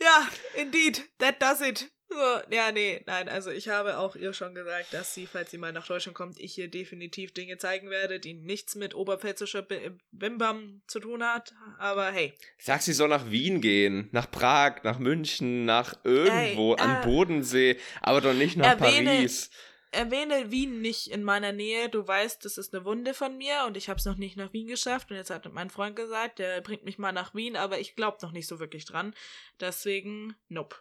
[0.00, 1.90] Ja, indeed, that does it.
[2.12, 2.16] So,
[2.50, 5.72] ja, nee, nein, also ich habe auch ihr schon gesagt, dass sie, falls sie mal
[5.72, 9.64] nach Deutschland kommt, ich ihr definitiv Dinge zeigen werde, die nichts mit oberpfälzischer
[10.10, 11.54] Bimbam zu tun hat.
[11.78, 12.34] Aber hey.
[12.58, 17.04] Sag, sie soll nach Wien gehen, nach Prag, nach München, nach irgendwo, hey, äh, an
[17.04, 19.50] Bodensee, aber doch nicht nach erwähne, Paris
[19.92, 21.88] erwähne Wien nicht in meiner Nähe.
[21.88, 24.52] Du weißt, das ist eine Wunde von mir und ich habe es noch nicht nach
[24.52, 25.10] Wien geschafft.
[25.10, 28.18] Und jetzt hat mein Freund gesagt, der bringt mich mal nach Wien, aber ich glaube
[28.22, 29.14] noch nicht so wirklich dran.
[29.58, 30.76] Deswegen, nope.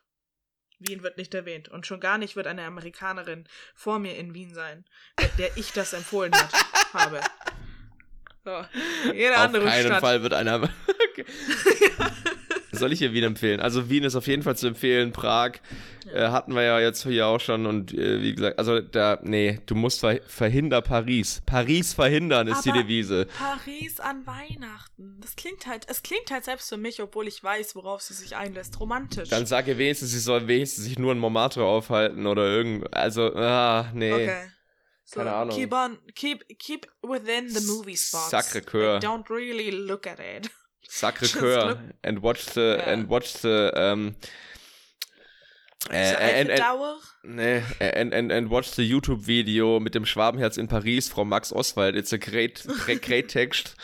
[0.79, 1.67] Wien wird nicht erwähnt.
[1.67, 4.85] Und schon gar nicht wird eine Amerikanerin vor mir in Wien sein,
[5.37, 6.53] der ich das empfohlen hat,
[6.93, 7.19] habe.
[8.45, 8.65] So.
[9.13, 10.01] Jede Auf andere keinen Stadt.
[10.01, 10.61] Fall wird einer.
[12.79, 13.59] Soll ich hier Wien empfehlen?
[13.59, 15.11] Also Wien ist auf jeden Fall zu empfehlen.
[15.11, 15.53] Prag
[16.13, 19.59] äh, hatten wir ja jetzt hier auch schon und äh, wie gesagt, also da, nee,
[19.65, 21.41] du musst ver verhindern Paris.
[21.45, 23.27] Paris verhindern ist Aber die Devise.
[23.37, 25.19] Paris an Weihnachten.
[25.21, 28.35] Das klingt halt, es klingt halt selbst für mich, obwohl ich weiß, worauf sie sich
[28.35, 29.29] einlässt, romantisch.
[29.29, 33.91] Dann sage wenigstens, sie soll wenigstens sich nur in Montmartre aufhalten oder irgend, also, ah,
[33.93, 34.13] nee.
[34.13, 34.41] Okay.
[35.09, 35.55] So Keine Ahnung.
[35.55, 38.29] Keep on, keep, keep within the movie spots.
[38.29, 38.93] Sacre-Cœur.
[38.93, 40.51] Like, don't really look at it.
[40.89, 41.77] Sacre-Cœur.
[42.03, 42.91] And watch the, yeah.
[42.91, 44.15] and watch the, um,
[45.89, 46.61] äh, and, and,
[47.23, 51.95] nee, and, and, and watch the YouTube-Video mit dem Schwabenherz in Paris from Max Oswald.
[51.95, 52.65] It's a great,
[53.01, 53.75] great text.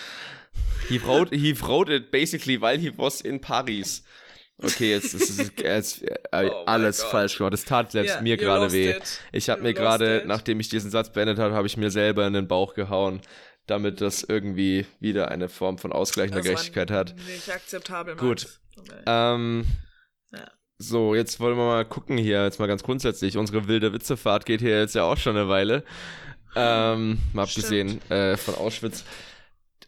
[0.89, 4.03] He wrote, he wrote it basically while he was in Paris.
[4.63, 7.53] Okay, jetzt ist es äh, oh alles falsch gemacht.
[7.53, 8.91] Das tat selbst yeah, mir gerade weh.
[8.91, 9.19] It.
[9.31, 12.33] Ich habe mir gerade, nachdem ich diesen Satz beendet habe, habe ich mir selber in
[12.33, 13.19] den Bauch gehauen,
[13.67, 17.15] damit das irgendwie wieder eine Form von ausgleichender Gerechtigkeit hat.
[17.27, 18.15] Nicht akzeptabel.
[18.15, 18.47] Gut.
[19.05, 19.65] Ähm,
[20.31, 20.51] Ja.
[20.77, 23.37] So, jetzt wollen wir mal gucken hier, jetzt mal ganz grundsätzlich.
[23.37, 25.83] Unsere wilde Witzefahrt geht hier jetzt ja auch schon eine Weile.
[26.55, 29.03] Ähm, mal abgesehen äh, von Auschwitz.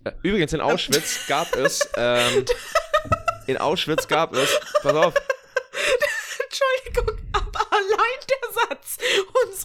[0.03, 2.45] Äh, Übrigens, in Auschwitz gab es, ähm,
[3.47, 5.13] in Auschwitz gab es, pass auf,
[6.43, 8.97] Entschuldigung, aber allein der Satz,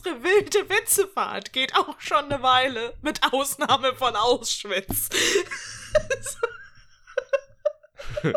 [0.05, 5.09] unsere wilde Witzefahrt geht auch schon eine Weile, mit Ausnahme von Auschwitz.
[8.25, 8.33] oh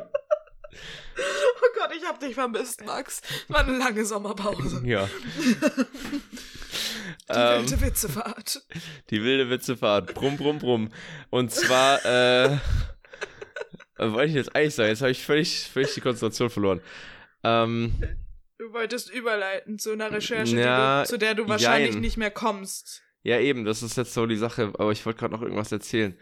[1.78, 3.22] Gott, ich hab dich vermisst, Max.
[3.48, 4.82] War eine lange Sommerpause.
[4.86, 5.10] ja.
[7.28, 8.62] Die Ähm, wilde Witzefahrt.
[9.10, 10.14] Die wilde Witzefahrt.
[10.14, 10.92] Brumm, brumm, brumm.
[11.32, 12.58] Und zwar, äh,
[13.98, 14.90] wollte ich jetzt eigentlich sagen?
[14.90, 16.82] Jetzt habe ich völlig, völlig die Konzentration verloren.
[17.44, 17.96] Ähm,
[18.58, 22.02] Du wolltest überleiten zu einer Recherche, Ja, du, zu der du wahrscheinlich jein.
[22.02, 23.04] nicht mehr kommst.
[23.24, 26.18] ja, eben, das ist jetzt so die Sache, aber ich wollte gerade noch irgendwas erzählen.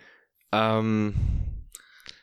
[0.52, 1.14] Ähm,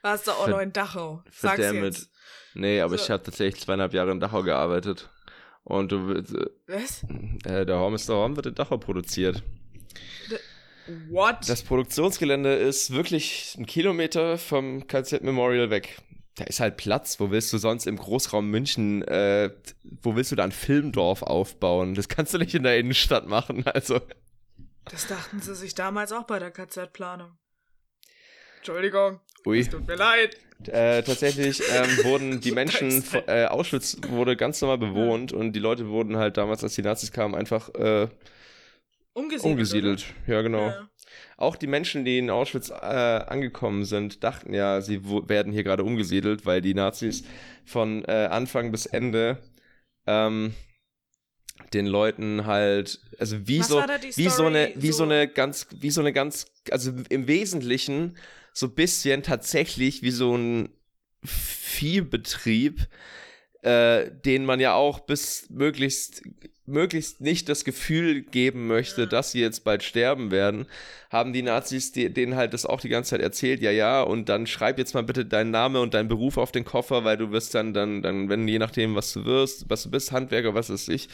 [0.03, 1.23] Warst du auch noch in Dachau?
[1.31, 1.83] Sag's verdammt.
[1.85, 2.11] jetzt.
[2.55, 3.05] Nee, aber So.
[3.05, 5.11] ich habe tatsächlich zweieinhalb Jahre in Dachau gearbeitet.
[5.63, 6.35] Und du, willst,
[6.67, 7.05] Was?
[7.45, 9.43] äh, der Horm ist der Horm wird in Dachau produziert.
[11.11, 11.49] What?
[11.49, 15.99] Das Produktionsgelände ist wirklich ein Kilometer vom KZ Memorial weg.
[16.37, 17.18] Da ist halt Platz.
[17.20, 19.51] Wo willst du sonst im Großraum München, äh,
[20.03, 21.95] wo willst du da ein Filmdorf aufbauen?
[21.95, 23.64] Das kannst du nicht in der Innenstadt machen.
[23.66, 24.01] Also,
[24.91, 27.37] Das dachten sie sich damals auch bei der KZ-Planung.
[28.59, 29.59] Entschuldigung, ui.
[29.61, 30.37] es tut mir leid.
[30.66, 35.89] Äh, tatsächlich ähm, wurden die Menschen, äh, Auschwitz wurde ganz normal bewohnt und die Leute
[35.89, 38.09] wurden halt damals, als die Nazis kamen, einfach äh,
[39.14, 39.45] Umgesiedelt.
[39.53, 40.05] umgesiedelt.
[40.26, 40.68] Ja, genau.
[40.68, 40.89] Ja.
[41.37, 45.85] Auch die Menschen, die in Auschwitz äh, angekommen sind, dachten ja, sie werden hier gerade
[45.85, 47.25] umgesiedelt, weil die Nazis
[47.65, 49.39] von äh, Anfang bis Ende
[50.07, 50.55] ähm,
[51.73, 53.81] den Leuten halt, also wie Was so,
[54.17, 54.47] wie so Story?
[54.49, 58.17] eine, wie so, So- eine ganz, wie so eine ganz, also im Wesentlichen
[58.53, 60.71] so ein bisschen tatsächlich wie so ein
[61.25, 62.89] Viehbetrieb,
[63.63, 66.23] äh, den man ja auch bis möglichst
[66.71, 70.66] möglichst nicht das Gefühl geben möchte, dass sie jetzt bald sterben werden,
[71.11, 74.47] haben die Nazis denen halt das auch die ganze Zeit erzählt, ja, ja, und dann
[74.47, 77.55] schreib jetzt mal bitte deinen Namen und deinen Beruf auf den Koffer, weil du wirst
[77.55, 80.89] dann, dann, dann, wenn je nachdem, was du wirst, was du bist, Handwerker, was ist
[80.89, 81.09] ich,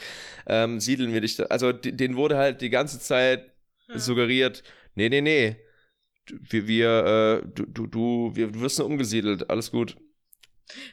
[0.47, 1.45] ähm, siedeln wir dich da.
[1.45, 3.51] Also denen wurde halt die ganze Zeit
[3.89, 3.99] Ja.
[3.99, 4.63] suggeriert,
[4.97, 5.57] nee, nee, nee,
[6.29, 9.97] wir, wir, äh, du, du, du, wir, du wirst nur umgesiedelt, alles gut.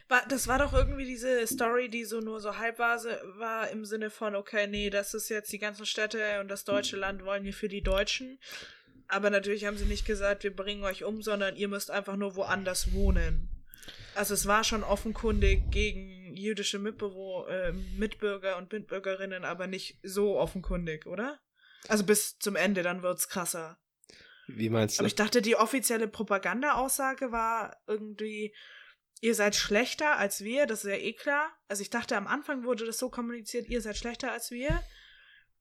[0.08, 3.02] War, das war doch irgendwie diese Story, die so nur so halb war,
[3.38, 6.96] war im Sinne von, okay, nee, das ist jetzt die ganzen Städte und das deutsche
[6.96, 8.38] Land wollen wir für die Deutschen.
[9.08, 12.36] Aber natürlich haben sie nicht gesagt, wir bringen euch um, sondern ihr müsst einfach nur
[12.36, 13.48] woanders wohnen.
[14.14, 20.38] Also es war schon offenkundig gegen jüdische Mitbewo äh, Mitbürger und Mitbürgerinnen, aber nicht so
[20.38, 21.38] offenkundig, oder?
[21.88, 23.78] Also bis zum Ende, dann wird's krasser.
[24.46, 28.54] Wie meinst Aber ich dachte, die offizielle Propaganda-Aussage war irgendwie,
[29.24, 31.46] ihr seid schlechter als wir, das ist ja eh klar.
[31.66, 34.82] Also ich dachte, am Anfang wurde das so kommuniziert, ihr seid schlechter als wir.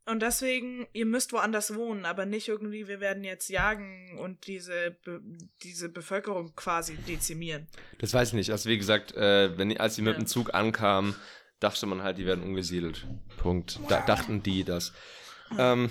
[0.05, 4.97] Und deswegen, ihr müsst woanders wohnen, aber nicht irgendwie, wir werden jetzt jagen und diese,
[5.05, 5.21] Be
[5.63, 7.67] diese Bevölkerung quasi dezimieren.
[7.99, 8.51] Das weiß ich nicht.
[8.51, 10.19] Also wie gesagt, äh, wenn, als sie mit Ja.
[10.19, 11.15] dem Zug ankamen,
[11.61, 13.07] dachte man halt, die werden umgesiedelt.
[13.37, 13.79] Punkt.
[13.87, 14.91] Da, dachten die das.
[15.57, 15.89] Ähm,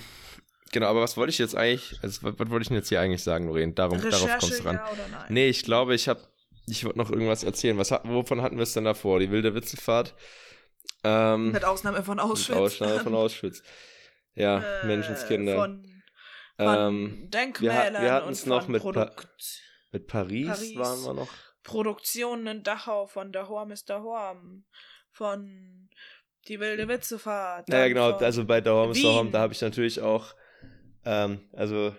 [0.73, 3.01] genau, aber was wollte ich jetzt eigentlich, also was, was wollte ich denn jetzt hier
[3.01, 3.73] eigentlich sagen, Lorraine?
[3.73, 4.77] Darum, darauf kommst du ran.
[4.77, 5.27] ja?
[5.31, 6.21] Nee, ich glaube, ich habe,
[6.67, 7.77] ich wollte noch irgendwas erzählen.
[7.79, 9.19] Was, wovon hatten wir es denn davor?
[9.21, 10.15] Die wilde Witzefahrt?
[11.05, 12.57] Ähm, Mit Ausnahme von Auschwitz.
[12.57, 13.63] Ausnahme von Auschwitz.
[14.35, 15.57] Ja, Äh, Menschenskinder.
[15.57, 16.03] Von,
[16.57, 19.61] von ähm, Denkmälern wir hatten es noch mit Pa- Produkt.
[19.91, 20.77] mit Paris, Paris.
[20.77, 21.29] waren wir noch.
[21.65, 24.65] Produktionen in Dachau von Horm ist der Horm,
[25.11, 25.89] von
[26.49, 27.69] Die wilde Witzefahrt.
[27.69, 28.61] Ja, dann genau, also bei
[28.93, 29.33] ist Daum, Wien.
[29.33, 30.35] da habe ich natürlich auch,
[31.05, 31.95] ähm, also,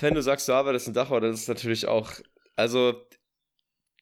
[0.00, 2.12] wenn du sagst, du arbeitest in Dachau, das ist natürlich auch,
[2.60, 3.06] also,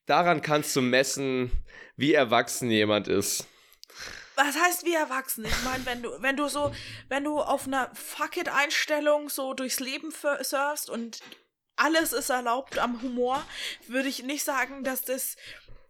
[0.07, 1.51] daran kannst du messen,
[1.97, 3.47] wie erwachsen jemand ist.
[4.35, 5.45] Was heißt wie erwachsen?
[5.45, 6.73] Ich meine, wenn du, wenn du so,
[7.09, 11.21] wenn du auf einer Fuck-it-Einstellung so durchs Leben surfst und
[11.77, 13.45] alles ist erlaubt am Humor,
[13.87, 15.37] würde ich nicht sagen, dass das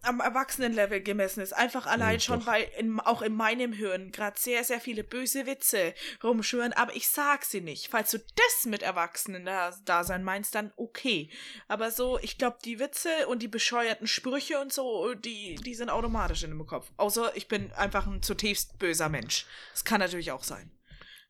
[0.01, 1.53] am Erwachsenenlevel gemessen ist.
[1.53, 2.47] Einfach allein Hm, schon, doch.
[2.47, 5.93] weil in, auch in meinem Hirn gerade sehr, sehr viele böse Witze
[6.23, 7.89] rumschwören, aber ich sag sie nicht.
[7.89, 11.29] Falls du das mit Erwachsenen da, da sein meinst, dann okay.
[11.67, 15.89] Aber so, ich glaube, die Witze und die bescheuerten Sprüche und so, die, die sind
[15.89, 16.89] automatisch in dem Kopf.
[16.97, 19.45] Außer ich bin einfach ein zutiefst böser Mensch.
[19.71, 20.71] Das kann natürlich auch sein.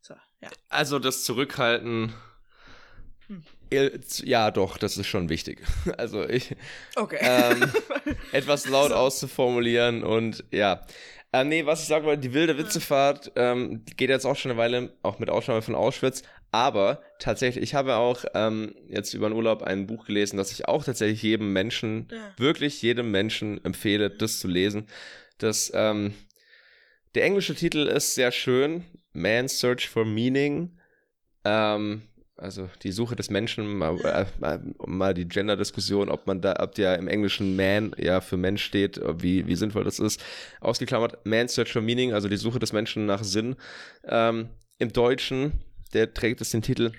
[0.02, 0.50] So, ja.
[0.70, 2.14] Also, das Zurückhalten,
[3.28, 3.44] Hm.
[3.72, 5.62] Äh, ja, doch, das ist schon wichtig.
[5.98, 6.56] Also, ich,
[6.96, 7.18] Okay.
[7.22, 7.72] ähm,
[8.32, 8.96] etwas laut So.
[8.96, 10.86] auszuformulieren und ja.
[11.32, 14.60] Äh, nee, was ich sagen wollte, die wilde Witzefahrt ähm, geht jetzt auch schon eine
[14.60, 19.36] Weile, auch mit Ausnahme von Auschwitz, Aber tatsächlich, ich habe auch ähm, jetzt über den
[19.38, 22.18] Urlaub ein Buch gelesen, das ich auch tatsächlich jedem Menschen, ja.
[22.38, 24.88] wirklich jedem Menschen empfehle, das zu lesen.
[25.38, 26.16] Das, ähm,
[27.14, 30.80] der englische Titel ist sehr schön, Man's Search for Meaning.
[31.46, 32.02] Ähm,
[32.40, 36.76] also die Suche des Menschen, mal, äh, mal, mal die Gender-Diskussion, ob man da, ob
[36.76, 40.24] der im Englischen Man ja für Mensch steht, wie, wie sinnvoll das ist,
[40.62, 41.26] ausgeklammert.
[41.26, 43.56] Man's Search for Meaning, also die Suche des Menschen nach Sinn.
[44.06, 45.64] Ähm, Im Deutschen,
[45.94, 46.92] der trägt es den Titel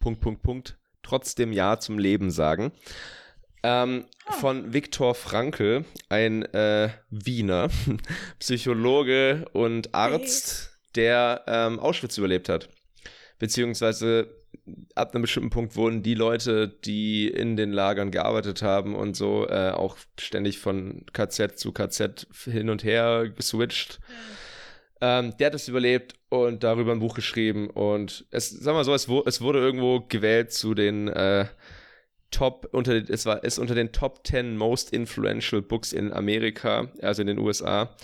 [0.00, 2.72] Punkt, Punkt, Punkt, trotzdem Ja zum Leben sagen.
[3.62, 4.32] Ähm, oh.
[4.34, 7.68] Von Viktor Frankl, ein äh, Wiener
[8.38, 12.68] Psychologe und Arzt, der ähm, Auschwitz überlebt hat.
[13.38, 14.37] Beziehungsweise
[14.94, 19.46] ab einem bestimmten Punkt wurden die Leute, die in den Lagern gearbeitet haben und so,
[19.48, 24.00] äh, auch ständig von KZ zu KZ hin und her geswitcht.
[25.00, 27.70] Ähm, der hat es überlebt und darüber ein Buch geschrieben.
[27.70, 31.46] Und es, sag mal so, es, es wurde irgendwo gewählt zu den äh,
[32.30, 37.22] Top, unter, es war, ist unter den Top 10 Most Influential Books in Amerika, also
[37.22, 37.96] in den USA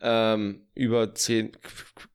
[0.00, 1.52] ähm, über 10,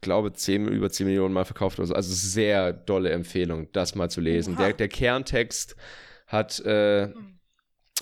[0.01, 1.93] glaube 10, über 10 Millionen Mal verkauft oder so.
[1.93, 4.55] Also sehr dolle Empfehlung, das mal zu lesen.
[4.55, 5.75] Der, der Kerntext
[6.27, 7.09] hat äh,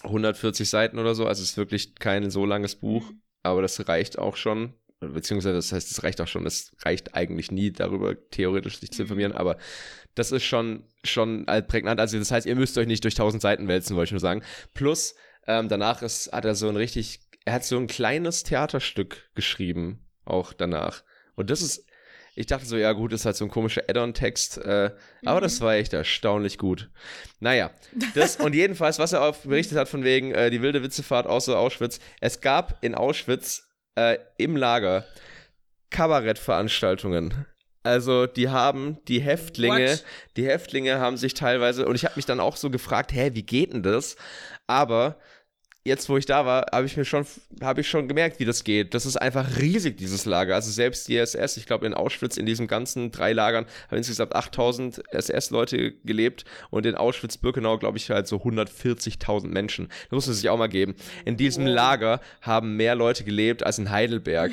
[0.03, 3.21] 140 Seiten oder so, also es ist wirklich kein so langes Buch, mhm.
[3.43, 4.73] aber das reicht auch schon.
[5.01, 9.03] Beziehungsweise, das heißt, es reicht auch schon, es reicht eigentlich nie, darüber theoretisch sich zu
[9.03, 9.38] informieren, mhm.
[9.38, 9.57] aber
[10.15, 12.01] das ist schon, schon prägnant.
[12.01, 14.43] Also, das heißt, ihr müsst euch nicht durch 1000 Seiten wälzen, wollte ich nur sagen.
[14.73, 15.15] Plus,
[15.47, 20.05] ähm, danach ist, hat er so ein richtig er hat so ein kleines Theaterstück geschrieben,
[20.23, 21.01] auch danach.
[21.33, 21.83] Und das ist,
[22.35, 24.91] ich dachte so, ja gut, ist halt so ein komischer Add-on-Text, äh,
[25.21, 25.27] mhm.
[25.27, 25.65] aber das mhm.
[25.65, 26.91] war echt erstaunlich gut.
[27.39, 27.71] Naja,
[28.13, 31.57] das und jedenfalls, was er auch berichtet hat von wegen äh, die wilde Witzefahrt außer
[31.57, 31.99] Auschwitz.
[32.21, 35.07] Es gab in Auschwitz äh, im Lager
[35.89, 37.47] Kabarettveranstaltungen.
[37.81, 40.05] Also die haben die Häftlinge, What?
[40.37, 43.41] die Häftlinge haben sich teilweise und ich habe mich dann auch so gefragt, hä, wie
[43.41, 44.17] geht denn das?
[44.67, 45.17] Aber
[45.86, 47.25] jetzt, wo ich da war, habe ich mir schon,
[47.61, 48.93] habe ich schon gemerkt, wie das geht.
[48.93, 50.55] Das ist einfach riesig, dieses Lager.
[50.55, 54.36] Also selbst die SS, ich glaube in Auschwitz, in diesen ganzen drei Lagern, haben insgesamt
[54.36, 59.88] 8000 SS-Leute gelebt und in Auschwitz-Birkenau, glaube ich, halt so 140.000 Menschen.
[59.88, 60.95] Das muss man sich auch mal geben.
[61.25, 64.51] In diesem Lager haben mehr Leute gelebt als in Heidelberg.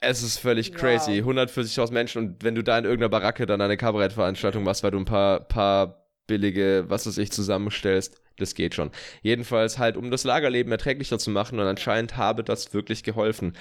[0.00, 1.24] Es ist völlig crazy.
[1.24, 1.36] Wow.
[1.36, 4.98] 140.000 Menschen und wenn du da in irgendeiner Baracke dann eine Kabarettveranstaltung machst, weil du
[4.98, 8.90] ein paar, paar billige, was weiß ich, zusammenstellst, das geht schon.
[9.22, 13.56] Jedenfalls halt, um das Lagerleben erträglicher zu machen und anscheinend habe das wirklich geholfen.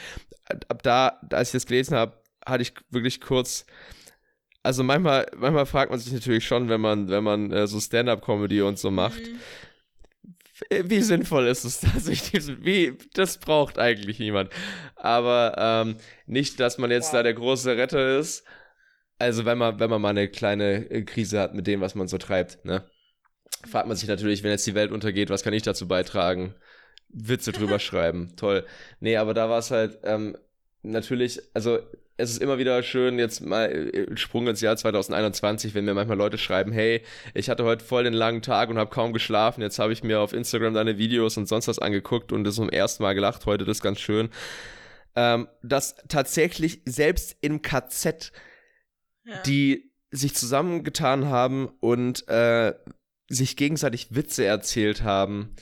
[0.68, 3.66] Ab da, als ich das gelesen habe, hatte ich wirklich kurz,
[4.64, 8.62] also manchmal, manchmal fragt man sich natürlich schon, wenn man, wenn man äh, so Stand-up-Comedy
[8.62, 10.90] und so macht, mhm.
[10.90, 14.52] wie sinnvoll ist es, dass ich diesen, wie, das braucht eigentlich niemand.
[14.96, 17.14] Aber ähm, nicht, dass man jetzt wow.
[17.14, 18.44] da der große Retter ist.
[19.18, 22.08] Also wenn man, wenn man mal eine kleine äh, Krise hat mit dem, was man
[22.08, 22.84] so treibt, ne?
[23.70, 26.56] Fragt man sich natürlich, wenn jetzt die Welt untergeht, was kann ich dazu beitragen?
[27.10, 28.34] Witze drüber schreiben.
[28.36, 28.66] Toll.
[29.00, 30.38] Nee, aber da war es halt ähm,
[30.82, 31.80] natürlich, also
[32.18, 36.18] es ist immer wieder schön, jetzt mal äh, Sprung ins Jahr 2021, wenn mir manchmal
[36.18, 39.80] Leute schreiben, hey, ich hatte heute voll den langen Tag und habe kaum geschlafen, jetzt
[39.80, 43.04] habe ich mir auf Instagram deine Videos und sonst was angeguckt und das zum ersten
[43.04, 44.30] Mal gelacht, heute das ist ganz schön.
[45.16, 48.32] Ähm, dass tatsächlich selbst im KZ
[49.26, 49.42] ja.
[49.44, 52.74] die sich zusammengetan haben und äh,
[53.36, 55.56] sich gegenseitig Witze erzählt haben,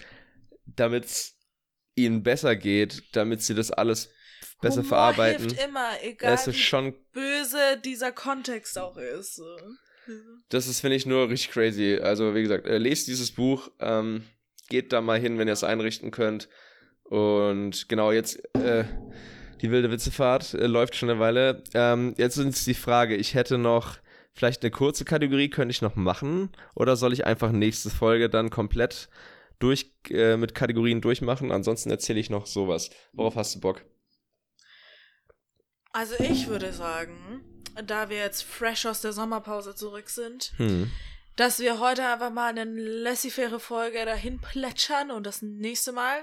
[0.65, 1.37] damit es
[1.95, 4.09] ihnen besser geht, damit sie das alles
[4.61, 5.47] besser Humor verarbeiten.
[5.49, 9.41] Hilft immer, egal es ist wie schon, böse dieser Kontext auch ist.
[10.49, 11.99] Das ist, finde ich, nur richtig crazy.
[12.01, 14.23] Also, wie gesagt, äh, lest dieses Buch, ähm,
[14.67, 16.49] geht da mal hin, wenn ihr es einrichten könnt.
[17.03, 18.85] Und genau, jetzt äh,
[19.61, 21.63] die wilde Witzefahrt äh, läuft schon eine Weile.
[21.73, 23.97] Ähm, jetzt ist die Frage, ich hätte noch
[24.33, 26.51] Vielleicht eine kurze Kategorie könnte ich noch machen.
[26.75, 29.09] Oder soll ich einfach nächste Folge dann komplett
[29.59, 31.51] durch, äh, mit Kategorien durchmachen?
[31.51, 32.89] Ansonsten erzähle ich noch sowas.
[33.13, 33.83] Worauf hast du Bock?
[35.91, 37.43] Also ich würde sagen,
[37.83, 40.91] da wir jetzt fresh aus der Sommerpause zurück sind, hm.
[41.35, 46.21] dass wir heute einfach mal eine laissez-faire Folge dahin plätschern und das nächste Mal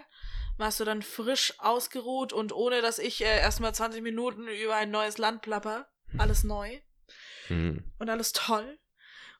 [0.56, 4.90] warst du dann frisch ausgeruht und ohne dass ich äh, erstmal 20 Minuten über ein
[4.90, 5.88] neues Land plapper.
[6.16, 6.80] Alles neu
[7.48, 7.84] mhm.
[7.98, 8.78] und alles toll.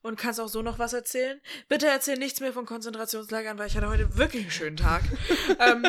[0.03, 1.41] Und kannst auch so noch was erzählen.
[1.69, 5.03] Bitte erzähl nichts mehr von Konzentrationslagern, weil ich hatte heute wirklich einen schönen Tag.
[5.59, 5.85] ähm,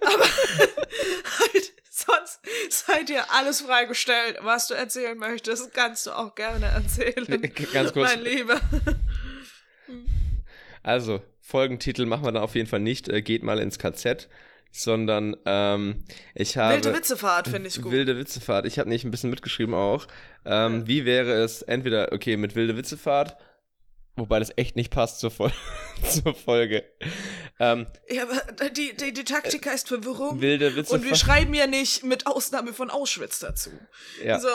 [0.00, 2.40] aber halt, sonst
[2.70, 4.38] seid ihr alles freigestellt.
[4.40, 7.52] Was du erzählen möchtest, kannst du auch gerne erzählen.
[7.72, 8.14] Ganz kurz.
[8.14, 8.58] Mein Lieber.
[10.82, 13.10] Also, Folgentitel machen wir dann auf jeden Fall nicht.
[13.10, 14.30] Äh, geht mal ins KZ.
[14.70, 16.04] Sondern ähm,
[16.34, 16.74] ich habe.
[16.74, 17.92] Wilde Witzefahrt finde ich gut.
[17.92, 18.66] Wilde Witzefahrt.
[18.66, 20.06] Ich habe nicht ein bisschen mitgeschrieben auch.
[20.44, 23.36] Ähm, wie wäre es entweder, okay, mit wilde Witzefahrt,
[24.16, 25.52] wobei das echt nicht passt zur, Vol
[26.08, 26.84] zur Folge.
[27.58, 30.40] Ähm, ja, aber die, die, die Taktik heißt Verwirrung.
[30.40, 31.02] wilde Witzefahrt.
[31.02, 33.70] Und wir schreiben ja nicht mit Ausnahme von Auschwitz dazu.
[34.24, 34.34] Ja.
[34.34, 34.48] Also,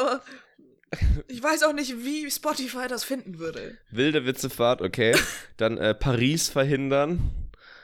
[1.27, 3.77] ich weiß auch nicht, wie Spotify das finden würde.
[3.91, 5.15] Wilde Witzefahrt, okay.
[5.57, 7.31] Dann äh, Paris verhindern.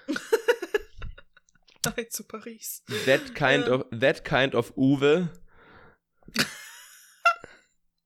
[1.86, 2.84] Nein, zu Paris.
[3.06, 3.76] That kind Ja.
[3.76, 5.30] of that kind of Uwe.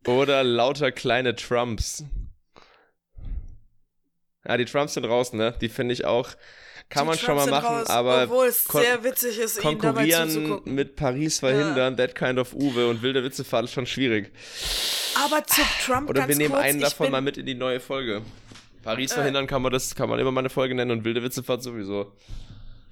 [0.05, 2.03] Oder lauter kleine Trumps.
[4.45, 5.55] Ja, die Trumps sind raus, ne?
[5.61, 6.29] Die finde ich auch.
[6.89, 9.59] Kann Die man schon Trumps mal sind machen, raus, aber Obwohl es sehr witzig ist,
[9.59, 14.31] konkurrieren mit Paris verhindern, that kind of Uwe und wilde Witzefahrt ist schon schwierig.
[15.23, 18.21] Aber zu Trump Oder wir nehmen kurz, einen davon mal mit in die neue Folge.
[18.83, 19.15] Paris Äh.
[19.15, 22.11] verhindern kann man das, kann man immer mal eine Folge nennen und wilde Witzefahrt sowieso.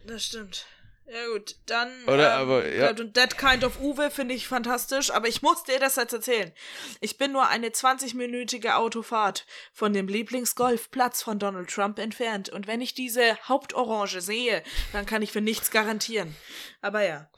[0.05, 0.65] Das stimmt.
[1.07, 2.91] Ja gut, dann Oder, ähm, aber, ja.
[2.91, 6.53] und That Kind of Uwe finde ich fantastisch, aber ich muss dir das jetzt erzählen.
[7.01, 12.79] Ich bin nur eine 20-minütige Autofahrt von dem Lieblingsgolfplatz von Donald Trump entfernt und wenn
[12.79, 16.33] ich diese Hauptorange sehe, dann kann ich für nichts garantieren.
[16.81, 17.29] Aber ja,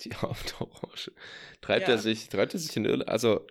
[0.00, 1.12] Die Hauptorange.
[1.60, 1.94] Treibt Ja.
[1.94, 3.46] er sich, treibt er sich in Irland, also,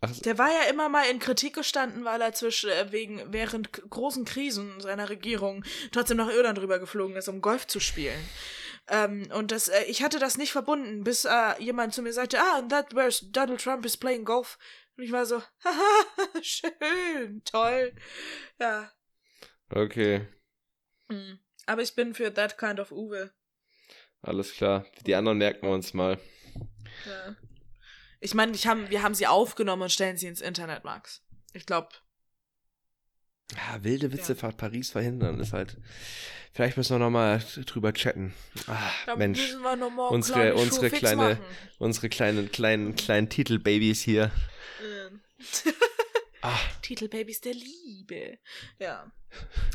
[0.00, 3.72] ach, der war ja immer mal in Kritik gestanden, weil er zwischen äh, wegen während
[3.72, 8.22] großen Krisen seiner Regierung trotzdem nach Irland rübergeflogen ist, um Golf zu spielen.
[8.88, 12.38] Ähm, und das, äh, ich hatte das nicht verbunden, bis äh, jemand zu mir sagte,
[12.40, 14.58] ah, and that where Donald Trump is playing golf.
[14.96, 16.06] Und ich war so, haha,
[16.42, 17.92] schön, toll.
[18.60, 18.92] Ja.
[19.70, 20.26] okay,
[21.10, 21.38] Hm.
[21.66, 23.32] Aber ich bin für that kind of Uwe.
[24.22, 24.86] alles klar.
[25.06, 26.18] Die anderen merken wir uns mal.
[27.06, 27.36] Ja.
[28.26, 31.22] Ich meine, ich hab, wir haben sie aufgenommen und stellen sie ins Internet, Max.
[31.52, 31.90] Ich glaube,
[33.52, 35.76] Ja, wilde Witzefahrt Paris verhindern ist halt.
[36.52, 38.34] Vielleicht müssen wir nochmal drüber chatten.
[38.66, 39.76] Ah, da Mensch, wir
[40.10, 41.44] unsere- kleine unsere kleine- machen.
[41.78, 44.32] unsere kleinen, kleinen, kleinen Titelbabys hier.
[44.82, 45.20] Ähm.
[46.42, 48.38] Ah, Titelbabys der Liebe.
[48.80, 49.12] Ja.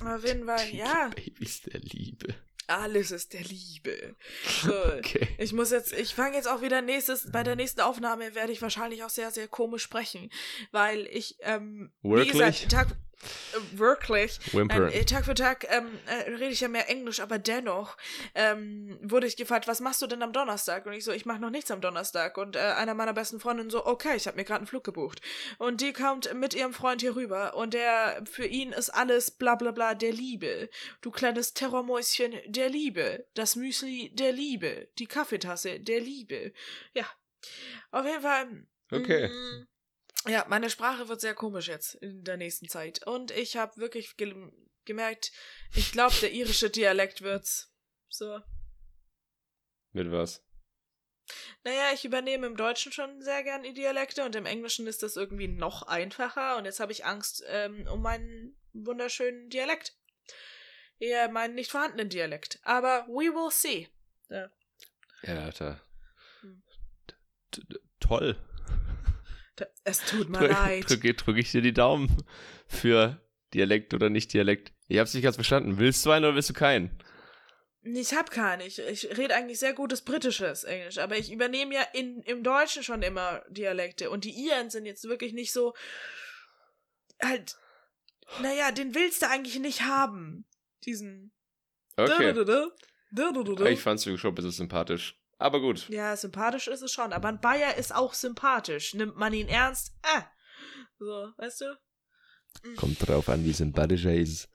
[0.04, 2.36] Auf jeden Fall, ja, Babys der Liebe.
[2.78, 4.16] Alles ist der Liebe.
[4.64, 5.28] So, Okay.
[5.38, 8.62] ich muss jetzt, ich fange jetzt auch wieder nächstes, bei der nächsten Aufnahme werde ich
[8.62, 10.30] wahrscheinlich auch sehr, sehr komisch sprechen,
[10.72, 12.32] weil ich, ähm, wie Wirklich?
[12.32, 12.88] gesagt, Tag,
[13.74, 14.84] wirklich, Whimpern.
[14.84, 17.98] Nein, äh, Tag für Tag ähm, äh, rede ich ja mehr Englisch, aber dennoch
[18.36, 20.86] ähm, wurde ich gefragt, was machst du denn am Donnerstag?
[20.86, 22.38] Und ich so, ich mache noch nichts am Donnerstag.
[22.38, 25.22] Und äh, einer meiner besten Freundinnen so, okay, ich habe mir gerade einen Flug gebucht.
[25.58, 29.56] Und die kommt mit ihrem Freund hier rüber und der, für ihn ist alles bla
[29.56, 30.70] bla bla der Liebe.
[31.02, 33.28] Du kleines Terrormäuschen der Liebe.
[33.34, 34.90] Das Müsli der Liebe.
[35.00, 36.54] Die Kaffeetasse der Liebe.
[36.94, 37.06] Ja.
[37.92, 38.66] Auf jeden Fall.
[38.92, 39.28] Okay.
[39.30, 39.68] mm,
[40.28, 43.06] ja, meine Sprache wird sehr komisch jetzt in der nächsten Zeit.
[43.06, 44.34] Und ich habe wirklich ge
[44.84, 45.32] gemerkt,
[45.76, 47.72] ich glaube, der irische Dialekt wird's.
[48.10, 48.40] So.
[49.92, 50.44] Mit was?
[51.64, 55.16] Naja, ich übernehme im Deutschen schon sehr gern die Dialekte und im Englischen ist das
[55.16, 56.58] irgendwie noch einfacher.
[56.58, 59.96] Und jetzt habe ich Angst ähm, um meinen wunderschönen Dialekt.
[61.00, 62.60] Eher meinen nicht vorhandenen Dialekt.
[62.64, 63.90] Aber we will see.
[64.30, 64.50] Ja.
[65.24, 65.82] Ja, da.
[66.42, 66.64] Hm.
[68.00, 68.36] Toll.
[69.84, 70.90] Es tut mir Drück, leid.
[70.90, 72.24] drücke drück ich dir die Daumen
[72.68, 73.22] für
[73.54, 74.74] Dialekt oder nicht Dialekt.
[74.88, 75.78] Ich hab's nicht ganz verstanden.
[75.80, 76.98] Willst du einen oder willst du keinen?
[77.84, 78.78] Ich hab gar nicht.
[78.78, 83.02] Ich rede eigentlich sehr gutes britisches Englisch, aber ich übernehme ja in, im Deutschen schon
[83.02, 85.74] immer Dialekte und die Iren sind jetzt wirklich nicht so
[87.22, 87.58] halt
[88.40, 90.46] naja, den willst du eigentlich nicht haben.
[90.86, 91.34] Diesen
[91.98, 92.34] Okay.
[93.74, 95.21] Ich fand's schon ein bisschen sympathisch.
[95.42, 95.90] Aber gut.
[95.90, 98.94] Ja, sympathisch ist es schon, aber ein Bayer ist auch sympathisch.
[98.94, 99.92] Nimmt man ihn ernst?
[100.04, 100.26] Ah.
[101.00, 102.76] So, weißt du?
[102.76, 104.50] Kommt drauf an, wie sympathisch er ist.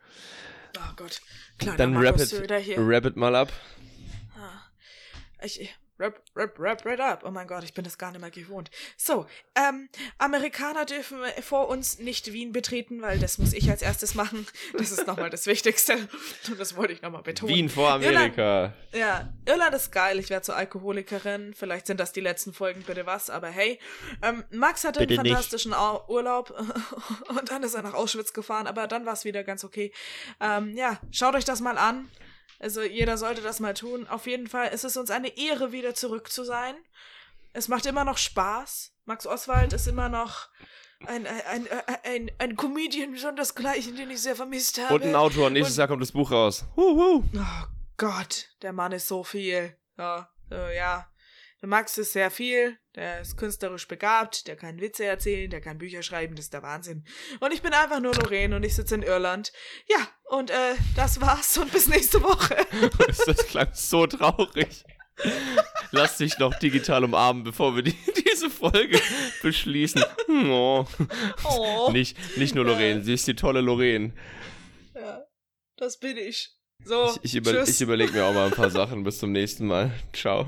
[0.79, 1.21] Oh Gott.
[1.59, 2.77] Kleiner Dann Rapid.
[2.79, 3.53] Rapid mal ab.
[4.37, 4.61] Ah.
[5.43, 7.23] Ich- rap, rap, rap, rap up.
[7.25, 8.71] Oh mein Gott, ich bin das gar nicht mehr gewohnt.
[8.97, 9.89] So, ähm,
[10.19, 14.47] Amerikaner dürfen vor uns nicht Wien betreten, weil das muss ich als erstes machen.
[14.77, 15.95] Das ist nochmal das Wichtigste.
[16.49, 17.55] Und das wollte ich nochmal betonen.
[17.55, 18.75] Wien vor Amerika.
[18.93, 20.19] Ja, Irland ist geil.
[20.19, 21.55] Ich werde zur Alkoholikerin.
[21.55, 23.31] Vielleicht sind das die letzten Folgen, bitte was.
[23.31, 23.79] Aber hey,
[24.23, 25.33] ähm, Max hatte Bitte einen nicht.
[25.33, 26.51] fantastischen Au Urlaub
[27.29, 28.67] und dann ist er nach Auschwitz gefahren.
[28.67, 29.93] Aber dann war es wieder ganz okay.
[30.41, 32.09] Ähm, ja, schaut euch das mal an.
[32.59, 34.07] Also jeder sollte das mal tun.
[34.09, 36.75] Auf jeden Fall ist es uns eine Ehre, wieder zurück zu sein.
[37.53, 38.93] Es macht immer noch Spaß.
[39.05, 40.49] Max Oswald ist immer noch
[41.07, 41.69] ein, ein, ein,
[42.05, 44.95] ein, ein Comedian sondersgleichen, den ich sehr vermisst habe.
[44.95, 45.51] Und ein Autor.
[45.51, 46.65] Nächstes Und- Jahr kommt das Buch raus.
[46.77, 47.23] Huhu.
[47.35, 47.67] Oh
[47.99, 49.77] Gott, der Mann ist so viel.
[49.99, 51.07] Ja, äh, ja.
[51.67, 55.79] Der Max ist sehr viel, der ist künstlerisch begabt, der kann Witze erzählen, der kann
[55.79, 57.05] Bücher schreiben, das ist der Wahnsinn.
[57.41, 59.53] Und ich bin einfach nur Lorraine und ich sitze in Irland.
[59.89, 62.55] Ja, und äh, das war's und bis nächste Woche.
[63.27, 64.85] das klang so traurig.
[65.91, 69.01] Lass dich noch digital umarmen, bevor wir die, diese Folge
[69.43, 70.05] beschließen.
[70.27, 70.87] Hm, oh.
[71.51, 71.91] oh.
[71.91, 73.05] Nicht, nicht nur Lorraine, ja.
[73.05, 74.13] sie ist die tolle Lorraine.
[74.95, 75.25] Ja,
[75.77, 76.49] das bin ich.
[76.85, 79.03] So, ich, ich, über, ich überlege mir auch mal ein paar Sachen.
[79.03, 79.91] Bis zum nächsten Mal.
[80.13, 80.47] Ciao.